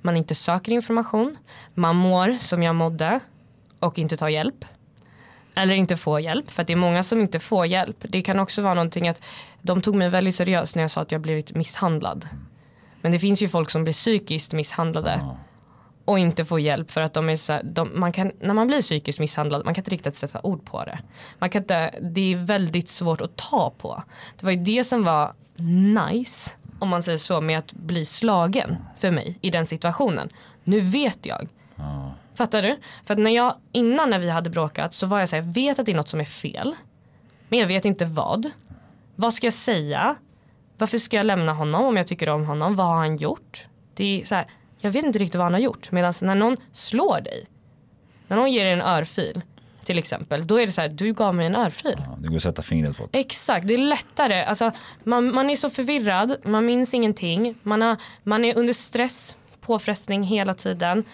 [0.05, 1.37] Man inte söker information.
[1.75, 3.21] Man mår som jag mådde
[3.79, 4.65] och inte tar hjälp.
[5.55, 6.51] Eller inte får hjälp.
[6.51, 7.97] För det är många som inte får hjälp.
[8.01, 9.23] Det kan också vara någonting att
[9.63, 12.29] de tog mig väldigt seriöst när jag sa att jag blivit misshandlad.
[13.01, 15.21] Men det finns ju folk som blir psykiskt misshandlade
[16.05, 18.81] och inte får hjälp för att de är så de, man kan, när man blir
[18.81, 20.99] psykiskt misshandlad, man kan inte riktigt sätta ord på det.
[21.39, 24.03] Man kan inte, det är väldigt svårt att ta på.
[24.41, 25.35] Det var ju det som var
[26.09, 30.29] nice, om man säger så, med att bli slagen för mig i den situationen.
[30.65, 31.49] Nu vet jag.
[32.35, 32.77] Fattar du?
[33.05, 35.53] För att när jag, innan när vi hade bråkat så var jag så här, jag
[35.53, 36.75] vet att det är något som är fel.
[37.49, 38.51] Men jag vet inte vad.
[39.17, 40.17] Vad ska jag säga?
[40.79, 42.77] Varför ska jag lämna honom om jag tycker om honom?
[42.77, 43.67] Vad har han gjort?
[43.95, 44.47] Det är så här,
[44.79, 45.93] jag vet inte riktigt vad han har gjort.
[45.93, 47.47] Medan när någon slår dig,
[48.29, 49.43] när någon ger dig en örfil
[49.85, 51.95] till exempel, då är det så här, du gav mig en örfil.
[51.97, 53.09] Ja, det går att sätta fingret på.
[53.13, 54.45] Exakt, det är lättare.
[54.45, 54.73] Alltså,
[55.05, 60.23] man, man är så förvirrad, man minns ingenting, man, har, man är under stress, påfrestning
[60.23, 61.05] hela tiden.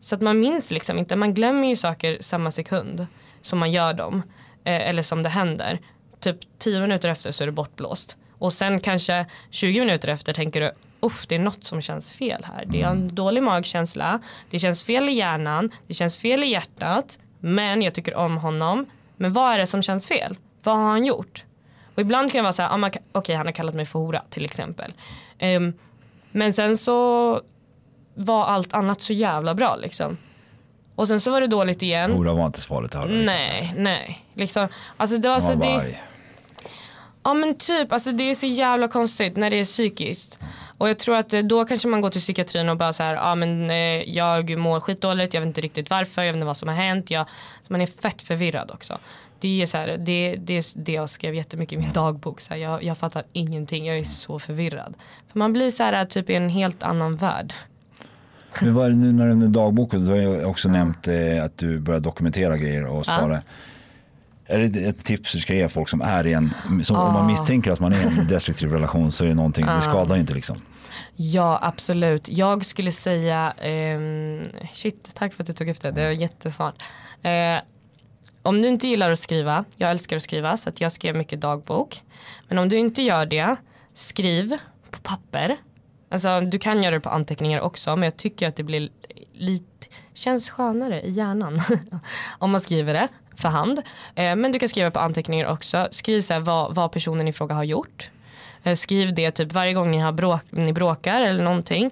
[0.00, 3.06] Så att man minns liksom inte, man glömmer ju saker samma sekund
[3.40, 4.22] som man gör dem.
[4.64, 5.78] Eh, eller som det händer.
[6.20, 8.16] Typ 10 minuter efter så är du bortblåst.
[8.38, 12.44] Och sen kanske 20 minuter efter tänker du Uff, det är något som känns fel
[12.44, 12.64] här.
[12.66, 14.20] Det är en dålig magkänsla,
[14.50, 17.18] det känns fel i hjärnan, det känns fel i hjärtat.
[17.44, 18.86] Men jag tycker om honom.
[19.16, 20.36] Men vad är det som känns fel?
[20.62, 21.44] Vad har han gjort?
[21.94, 24.22] Och ibland kan jag vara så här, ah, okej han har kallat mig för hora
[24.30, 24.92] till exempel.
[25.38, 25.72] Ehm,
[26.32, 27.40] men sen så
[28.14, 30.16] var allt annat så jävla bra liksom.
[30.94, 32.12] Och sen så var det dåligt igen.
[32.12, 33.10] Hora var inte så farligt att höra.
[33.10, 33.24] liksom.
[33.24, 34.24] Nej, nej.
[34.34, 35.96] Liksom, alltså det, var Han alltså, det.
[37.22, 40.38] Ja men typ, alltså det är så jävla konstigt när det är psykiskt.
[40.78, 43.14] Och jag tror att eh, då kanske man går till psykiatrin och bara så här,
[43.14, 43.76] ja men eh,
[44.16, 47.10] jag mår skitdåligt, jag vet inte riktigt varför, jag vet inte vad som har hänt.
[47.10, 47.26] Jag,
[47.68, 48.98] man är fett förvirrad också.
[49.40, 52.40] Det är så här, det, det är det jag skrev jättemycket i min dagbok.
[52.40, 54.94] Så här, jag, jag fattar ingenting, jag är så förvirrad.
[55.32, 57.54] För man blir så här typ i en helt annan värld.
[58.62, 61.44] Men vad är det nu när du är dagboken, du har ju också nämnt eh,
[61.44, 63.42] att du börjar dokumentera grejer och spara.
[64.46, 66.50] Är det ett tips du ska ge folk som är i en,
[66.84, 69.66] som, om man misstänker att man är i en destruktiv relation så är det någonting,
[69.66, 70.56] det skadar ju inte liksom.
[71.16, 72.28] Ja absolut.
[72.28, 74.42] Jag skulle säga, ehm,
[74.72, 76.82] shit tack för att du tog upp det, det var jättesmart.
[77.22, 77.58] Eh,
[78.42, 81.40] om du inte gillar att skriva, jag älskar att skriva så att jag skrev mycket
[81.40, 82.02] dagbok.
[82.48, 83.56] Men om du inte gör det,
[83.94, 84.50] skriv
[84.90, 85.56] på papper.
[86.10, 88.88] Alltså du kan göra det på anteckningar också men jag tycker att det blir
[89.32, 91.62] lite, känns skönare i hjärnan
[92.38, 93.08] om man skriver det
[93.40, 93.78] för hand.
[94.14, 95.88] Eh, men du kan skriva på anteckningar också.
[95.90, 98.10] Skriv så vad, vad personen i fråga har gjort.
[98.62, 101.90] Eh, Skriv det typ varje gång ni, har bråk, ni bråkar eller någonting.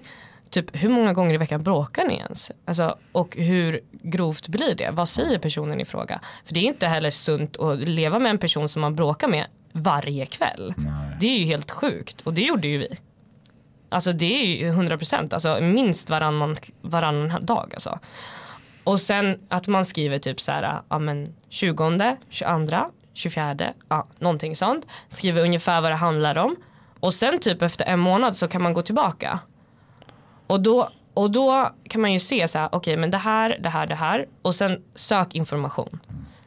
[0.49, 2.51] Typ hur många gånger i veckan bråkar ni ens?
[2.65, 4.89] Alltså, och hur grovt blir det?
[4.91, 6.19] Vad säger personen i fråga?
[6.45, 9.45] För det är inte heller sunt att leva med en person som man bråkar med
[9.71, 10.73] varje kväll.
[11.19, 12.97] Det är ju helt sjukt och det gjorde ju vi.
[13.89, 17.99] Alltså det är ju 100 procent, alltså minst varannan, varannan dag alltså.
[18.83, 24.55] Och sen att man skriver typ så här, ja men 20, 22, 24, ja någonting
[24.55, 24.87] sånt.
[25.09, 26.55] Skriver ungefär vad det handlar om.
[26.99, 29.39] Och sen typ efter en månad så kan man gå tillbaka.
[30.47, 33.69] Och då, och då kan man ju se så här, okej men det här, det
[33.69, 34.25] här, det här.
[34.41, 35.99] Och sen sök information.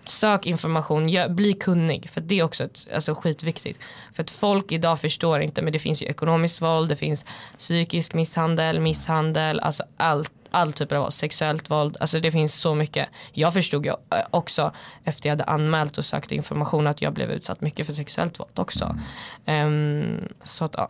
[0.05, 2.11] Sök information, gör, bli kunnig.
[2.11, 3.81] För det är också ett, alltså, skitviktigt.
[4.13, 7.25] För att folk idag förstår inte, men det finns ju ekonomiskt våld, det finns
[7.59, 13.09] psykisk misshandel, misshandel, alltså allt all typer av sexuellt våld, alltså det finns så mycket.
[13.33, 14.73] Jag förstod ju eh, också
[15.05, 18.59] efter jag hade anmält och sökt information att jag blev utsatt mycket för sexuellt våld
[18.59, 18.97] också.
[19.47, 20.89] Ehm, så att ja,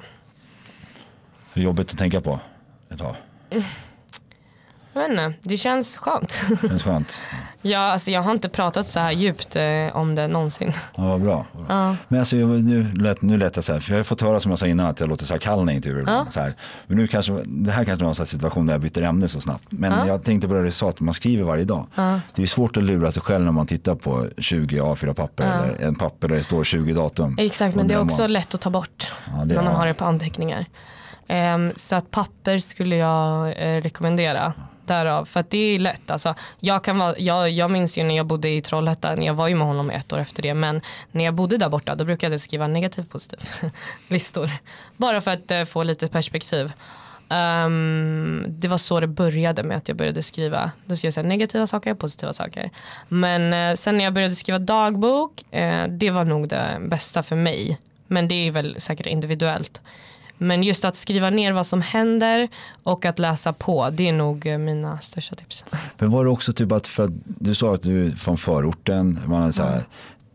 [1.55, 2.41] Det är jobbigt att tänka på
[2.91, 3.17] ett tag.
[4.93, 6.47] jag vet inte, det känns skönt.
[6.63, 7.21] Det känns skönt.
[7.63, 10.73] ja, alltså jag har inte pratat så här djupt eh, om det någonsin.
[10.97, 11.47] Ja, vad bra.
[12.09, 14.51] Men alltså, nu lät, nu lät jag så här, för jag har fått höra som
[14.51, 16.31] jag sa innan att jag låter så här kall när.
[16.31, 16.55] Så här.
[16.87, 19.41] Men nu kanske, det här kanske var en sån situation där jag byter ämne så
[19.41, 19.65] snabbt.
[19.69, 21.87] Men jag tänkte på det du sa, att man skriver varje dag.
[22.35, 25.95] Det är svårt att lura sig själv när man tittar på 20 A4-papper eller en
[25.95, 27.37] papper där det står 20 datum.
[27.39, 29.71] Exakt, men det är också man- lätt att ta bort Ja, när man ja.
[29.71, 30.67] har det på anteckningar.
[31.29, 34.53] Ehm, så att papper skulle jag eh, rekommendera.
[34.87, 36.11] Därav, för att det är lätt.
[36.11, 39.49] Alltså, jag, kan vara, jag, jag minns ju när jag bodde i Trollhättan, jag var
[39.49, 40.81] ju med honom ett år efter det, men
[41.13, 43.39] när jag bodde där borta då brukade jag skriva negativ positiv
[44.09, 44.51] listor.
[44.97, 46.73] Bara för att eh, få lite perspektiv.
[47.29, 50.71] Um, det var så det började med att jag började skriva.
[50.85, 52.71] Då skrev jag så här, negativa saker, och positiva saker.
[53.09, 57.37] Men eh, sen när jag började skriva dagbok, eh, det var nog det bästa för
[57.37, 57.79] mig.
[58.07, 59.81] Men det är väl säkert individuellt.
[60.39, 62.49] Men just att skriva ner vad som händer
[62.83, 65.65] och att läsa på, det är nog eh, mina största tips.
[65.99, 69.19] Men var det också typ att, för att du sa att du är från förorten,
[69.27, 69.83] man har så här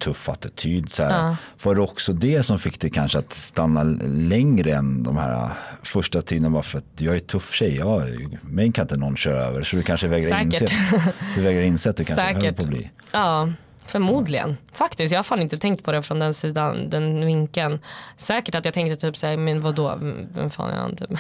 [0.02, 0.94] tuff attityd.
[0.94, 1.36] Så här.
[1.64, 5.50] Var det också det som fick dig kanske att stanna längre än de här
[5.84, 6.54] första tiden?
[6.54, 8.02] Bara för att jag är tuff tjej, ja,
[8.42, 9.64] mig kan inte någon köra över.
[9.64, 10.62] Så du kanske vägrar Säkert.
[10.62, 12.56] inse, du vägrar inse att du kanske höll Säkert.
[12.56, 12.90] på att bli.
[13.12, 13.50] Ja,
[13.92, 14.58] Förmodligen.
[14.74, 17.80] Faktiskt, jag har fan inte tänkt på det från den sidan, den vinkeln.
[18.18, 19.98] Säkert att jag tänkte typ såhär, men vadå,
[20.34, 20.96] vem fan är han?
[20.96, 21.10] Typ.
[21.12, 21.18] Ja,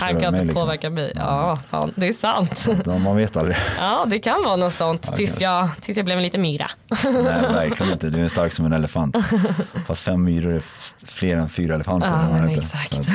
[0.00, 0.62] Han kan inte liksom.
[0.62, 1.12] påverka mig.
[1.16, 2.68] Ja, fan, det är sant.
[2.86, 3.56] Ja, Man vet aldrig.
[3.78, 6.70] Ja, det kan vara något sånt tills jag, tills jag blev en liten myra.
[7.04, 8.10] Nej, verkligen inte.
[8.10, 9.16] Du är stark som en elefant.
[9.86, 10.62] Fast fem myror är
[11.06, 12.08] fler än fyra elefanter.
[12.08, 12.92] Ja, men exakt.
[13.00, 13.06] Att-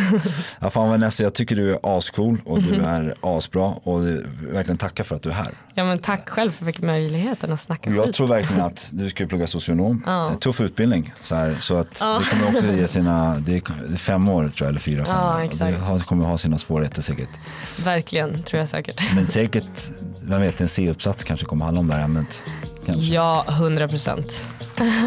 [0.59, 4.01] Ja, fan Vanessa, jag tycker du är ascool och du är asbra och
[4.39, 5.51] verkligen tacka för att du är här.
[5.73, 8.15] Ja, men tack själv för att jag fick möjligheten att snacka jag skit.
[8.15, 10.03] tror verkligen att du ska ju plugga socionom.
[10.32, 11.13] En tuff utbildning.
[11.21, 14.69] Så, här, så att det kommer också ge sina, det är fem år tror jag,
[14.69, 15.97] eller fyra, fem Ja, år.
[15.97, 17.30] Det kommer ha sina svårigheter säkert.
[17.84, 19.15] Verkligen, tror jag säkert.
[19.15, 19.89] Men säkert,
[20.21, 22.43] vem vet, en C-uppsats kanske kommer handla om det här ämnet.
[22.86, 23.05] Kanske.
[23.05, 24.43] Ja, hundra procent.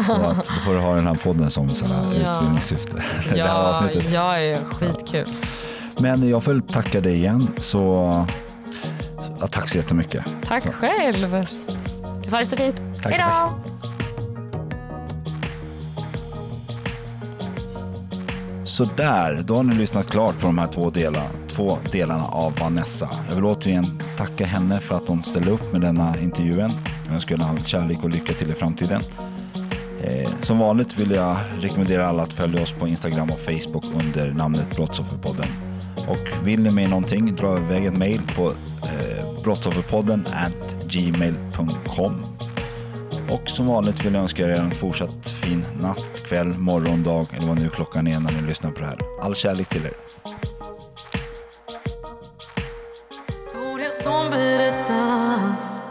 [0.07, 2.31] Så att då får du ha den här podden som här Ja.
[2.33, 3.03] utbildningssyfte.
[3.35, 5.29] Ja, jag är skitkul.
[5.97, 7.47] Men jag får tacka dig igen.
[7.57, 7.77] Så
[9.39, 10.25] ja, tack så jättemycket.
[10.47, 10.69] Tack Så.
[10.71, 11.45] själv.
[12.33, 12.81] Ha det så fint.
[13.03, 13.53] Hej då.
[18.63, 22.53] Så där, då har ni lyssnat klart på de här två delarna, två delarna av
[22.59, 23.09] Vanessa.
[23.27, 26.71] Jag vill återigen tacka henne för att hon ställde upp med denna intervjun.
[27.05, 29.01] Jag önskar henne all kärlek och lycka till i framtiden.
[30.03, 34.33] Eh, som vanligt vill jag rekommendera alla att följa oss på Instagram och Facebook under
[34.33, 35.72] namnet Brottsofferpodden.
[36.07, 38.49] Och vill ni med någonting, dra iväg ett mejl på
[38.83, 42.25] eh, brottsofferpodden at gmail.com.
[43.29, 47.47] Och som vanligt vill jag önska er en fortsatt fin natt, kväll, morgon, dag eller
[47.47, 48.97] vad nu klockan är när ni lyssnar på det här.
[49.21, 49.93] All kärlek till er.
[53.31, 55.85] Historia som berättas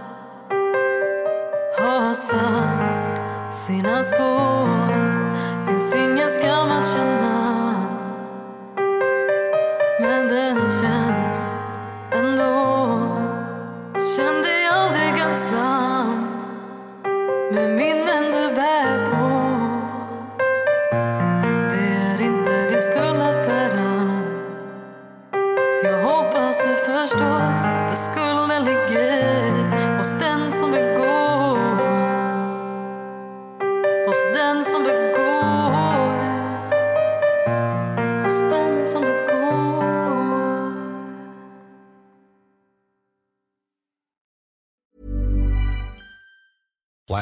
[1.78, 4.91] har satt sina spår